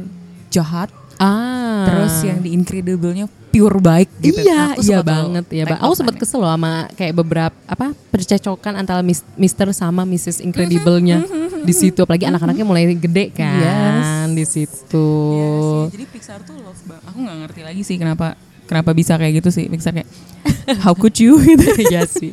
jahat. 0.48 0.86
Ah. 1.18 1.82
Terus 1.84 2.22
yang 2.22 2.38
di 2.38 2.54
Incredible-nya 2.54 3.26
pure 3.58 3.78
baik 3.80 4.06
gitu. 4.22 4.38
Iya, 4.38 4.72
Aku 4.72 4.80
iya 4.80 4.98
banget 5.02 5.46
ya, 5.50 5.64
Bang. 5.66 5.80
Aku 5.82 5.92
sempat 5.92 6.14
kesel 6.14 6.38
loh 6.38 6.48
sama 6.48 6.86
kayak 6.94 7.10
beberapa 7.12 7.56
apa 7.66 7.90
percecokan 8.08 8.78
antara 8.78 9.02
Mis- 9.02 9.26
Mister 9.34 9.66
sama 9.72 10.06
Mrs. 10.06 10.38
Incredible-nya 10.38 11.26
di 11.58 11.74
situ 11.74 11.98
apalagi 11.98 12.24
anak-anaknya 12.24 12.62
mulai 12.62 12.86
gede 12.88 13.34
kan 13.34 14.30
di 14.30 14.46
situ. 14.46 15.10
Iya 15.34 15.50
sih, 15.58 15.90
Jadi 15.92 16.04
Pixar 16.06 16.38
tuh 16.42 16.54
love 16.56 16.78
banget. 16.86 17.02
Aku 17.04 17.18
nggak 17.18 17.36
ngerti 17.42 17.60
lagi 17.60 17.82
sih 17.82 17.96
kenapa 17.96 18.38
kenapa 18.64 18.90
bisa 18.92 19.18
kayak 19.18 19.42
gitu 19.42 19.50
sih 19.50 19.66
Pixar 19.66 19.90
kayak 19.92 20.08
how 20.86 20.94
could 20.94 21.18
you 21.18 21.34
gitu. 21.40 21.66
Iya 21.84 22.06
sih. 22.06 22.30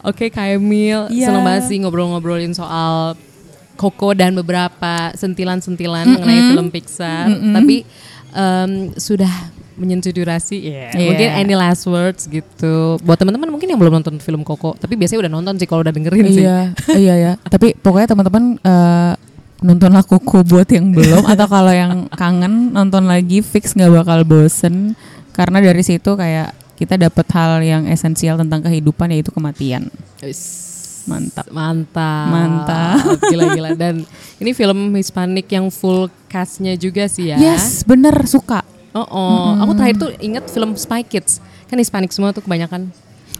Oke, 0.00 0.30
Kak 0.30 0.56
Emil, 0.56 1.10
Iya. 1.10 1.28
seneng 1.28 1.42
banget 1.42 1.64
sih 1.66 1.76
ngobrol-ngobrolin 1.76 2.54
soal 2.54 3.18
Coco 3.74 4.12
dan 4.12 4.32
beberapa 4.32 5.08
sentilan-sentilan 5.12 6.04
mengenai 6.06 6.40
film 6.52 6.68
Pixar. 6.68 7.28
Tapi 7.28 7.84
em, 8.30 8.70
sudah 8.94 9.28
menyentuh 9.80 10.12
durasi, 10.12 10.60
ya. 10.60 10.92
Iya. 10.92 11.08
mungkin 11.08 11.28
any 11.32 11.54
last 11.56 11.88
words 11.88 12.28
gitu. 12.28 13.00
Buat 13.00 13.24
teman-teman 13.24 13.48
mungkin 13.48 13.72
yang 13.72 13.80
belum 13.80 14.00
nonton 14.00 14.20
film 14.20 14.44
Coco, 14.44 14.76
tapi 14.76 15.00
biasanya 15.00 15.26
udah 15.26 15.32
nonton 15.32 15.54
sih 15.56 15.64
kalau 15.64 15.80
udah 15.80 15.94
dengerin 15.96 16.24
sih. 16.28 16.44
Iya, 16.44 16.58
iya 17.00 17.14
ya. 17.16 17.32
Tapi 17.52 17.72
pokoknya 17.80 18.12
teman-teman 18.12 18.60
eh, 18.60 19.12
nontonlah 19.64 20.04
Koko 20.04 20.44
buat 20.44 20.68
yang 20.68 20.92
belum 20.92 21.24
atau 21.28 21.46
kalau 21.48 21.72
yang 21.72 22.08
kangen 22.12 22.72
nonton 22.72 23.04
lagi 23.04 23.44
fix 23.44 23.76
nggak 23.76 23.92
bakal 24.04 24.24
bosen 24.24 24.96
karena 25.36 25.60
dari 25.60 25.84
situ 25.84 26.16
kayak 26.16 26.56
kita 26.80 26.96
dapat 26.96 27.26
hal 27.36 27.60
yang 27.60 27.84
esensial 27.84 28.40
tentang 28.40 28.64
kehidupan 28.64 29.12
yaitu 29.12 29.28
kematian. 29.28 29.92
Mantap. 31.04 31.46
Mantap. 31.52 32.26
Mantap. 32.28 33.04
Gila-gila. 33.32 33.76
Dan 33.76 34.04
ini 34.40 34.50
film 34.56 34.96
Hispanic 34.96 35.48
yang 35.52 35.68
full 35.68 36.08
castnya 36.28 36.76
juga 36.80 37.04
sih 37.04 37.32
ya. 37.32 37.36
Yes, 37.36 37.84
bener 37.84 38.14
suka. 38.24 38.64
Oh, 38.90 39.06
oh. 39.06 39.46
aku 39.62 39.72
terakhir 39.78 39.96
tuh 40.02 40.10
ingat 40.18 40.50
film 40.50 40.74
Spy 40.74 41.06
Kids. 41.06 41.38
Kan 41.70 41.78
Hispanic 41.78 42.10
semua 42.10 42.34
tuh 42.34 42.42
kebanyakan. 42.42 42.90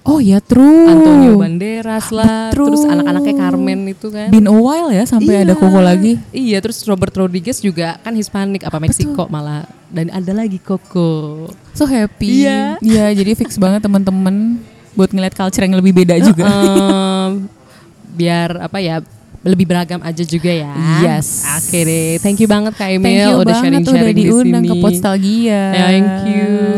Oh 0.01 0.17
ya 0.17 0.41
true. 0.41 0.89
Antonio 0.89 1.37
Banderas 1.37 2.09
lah, 2.09 2.49
Betul. 2.49 2.73
terus 2.73 2.83
anak-anaknya 2.89 3.35
Carmen 3.37 3.81
itu 3.85 4.09
kan. 4.09 4.33
Been 4.33 4.49
a 4.49 4.57
while 4.57 4.89
ya 4.89 5.05
sampai 5.05 5.45
ada 5.45 5.53
Koko 5.53 5.77
lagi. 5.77 6.17
Iya, 6.33 6.65
terus 6.65 6.81
Robert 6.89 7.13
Rodriguez 7.13 7.61
juga 7.61 8.01
kan 8.01 8.17
Hispanic 8.17 8.65
apa 8.65 8.81
Meksiko 8.81 9.29
malah. 9.29 9.69
Dan 9.93 10.09
ada 10.09 10.33
lagi 10.33 10.57
Coco. 10.57 11.51
So 11.77 11.85
happy. 11.85 12.47
Iya. 12.47 12.81
Iya, 12.81 13.07
jadi 13.13 13.37
fix 13.37 13.61
banget 13.61 13.85
teman-teman 13.85 14.57
buat 14.97 15.13
ngeliat 15.13 15.37
culture 15.37 15.69
yang 15.69 15.77
lebih 15.77 15.93
beda 15.93 16.17
juga. 16.23 16.49
Em, 16.49 17.45
biar 18.17 18.57
apa 18.57 18.81
ya 18.81 19.05
lebih 19.41 19.65
beragam 19.65 20.01
aja 20.05 20.21
juga 20.21 20.53
ya. 20.53 20.69
Yes. 21.01 21.49
Oke 21.57 21.81
deh, 21.85 22.21
thank 22.21 22.37
you 22.41 22.49
banget 22.49 22.77
Kak 22.77 22.93
Emil 22.93 23.09
Thank 23.09 23.25
you 23.25 23.37
udah 23.41 23.55
banget 23.57 23.63
sharing-sharing 23.65 24.05
udah 24.05 24.13
di 24.13 24.25
diundang 24.29 24.65
sini. 24.65 24.71
ke 24.71 24.75
Podstalgia. 24.85 25.63
Thank 25.73 26.13
you. 26.29 26.70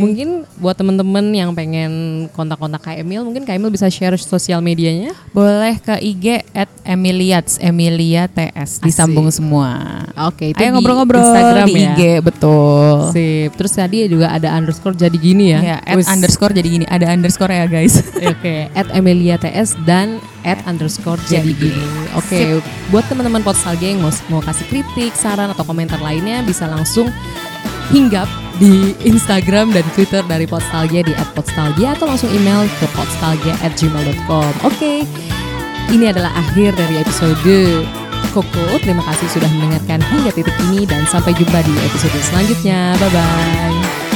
Mungkin 0.00 0.28
buat 0.58 0.76
temen-temen 0.76 1.24
yang 1.32 1.50
pengen 1.54 1.92
kontak-kontak 2.34 2.80
Kak 2.80 2.96
Emil, 2.98 3.22
mungkin 3.24 3.44
Kak 3.44 3.56
Emil 3.56 3.70
bisa 3.70 3.86
share 3.88 4.16
sosial 4.18 4.60
medianya. 4.64 5.12
boleh 5.30 5.78
ke 5.78 5.94
IG 6.02 6.42
at 6.56 6.70
Emiliats 6.82 7.56
Emilia 7.62 8.26
TS 8.26 8.82
disambung 8.82 9.30
semua. 9.30 10.02
Oke, 10.26 10.50
itu 10.52 10.58
Ayo 10.58 10.70
di 10.70 10.74
ngobrol-ngobrol 10.74 11.22
Instagram 11.22 11.66
di 11.70 11.74
ya. 11.74 11.92
IG 11.94 12.00
betul. 12.20 13.14
Sip. 13.14 13.50
Terus 13.54 13.72
tadi 13.72 13.96
juga 14.10 14.32
ada 14.34 14.48
underscore 14.58 14.96
jadi 14.96 15.16
gini 15.16 15.54
ya. 15.54 15.60
Ya, 15.60 15.78
at 15.84 15.96
Wis. 15.96 16.08
underscore 16.10 16.52
jadi 16.52 16.68
gini, 16.68 16.84
ada 16.90 17.06
underscore 17.12 17.52
ya 17.52 17.66
guys. 17.70 18.02
Oke, 18.32 18.68
at 18.74 18.88
Emilia 18.90 19.38
TS 19.38 19.78
dan 19.86 20.18
at 20.42 20.58
underscore 20.66 21.20
jadi 21.28 21.52
gini. 21.52 21.84
Oke, 22.16 22.58
buat 22.90 23.06
teman-teman 23.06 23.44
Podstalgia 23.44 23.94
yang 23.94 24.02
mau, 24.02 24.12
mau 24.32 24.42
kasih 24.42 24.66
kritik, 24.66 25.12
saran 25.14 25.52
atau 25.52 25.62
komentar 25.62 26.00
lainnya 26.00 26.42
bisa 26.42 26.66
langsung 26.66 27.08
hinggap 27.90 28.26
di 28.60 28.92
Instagram 29.02 29.72
dan 29.72 29.84
Twitter 29.96 30.22
dari 30.26 30.44
Podstalgia 30.44 31.02
di 31.02 31.12
@podstalgia 31.34 31.96
atau 31.96 32.06
langsung 32.06 32.30
email 32.30 32.68
ke 32.78 32.86
podstalgia@gmail.com. 32.92 34.52
Oke, 34.68 35.04
ini 35.90 36.04
adalah 36.06 36.30
akhir 36.36 36.76
dari 36.76 37.00
episode 37.00 37.40
Koko. 38.30 38.78
Terima 38.78 39.02
kasih 39.02 39.26
sudah 39.32 39.50
mendengarkan 39.50 39.98
hingga 40.12 40.30
titik 40.30 40.54
ini 40.70 40.86
dan 40.86 41.02
sampai 41.08 41.34
jumpa 41.34 41.58
di 41.66 41.74
episode 41.82 42.14
selanjutnya. 42.22 42.94
Bye 43.00 43.10
bye. 43.10 44.09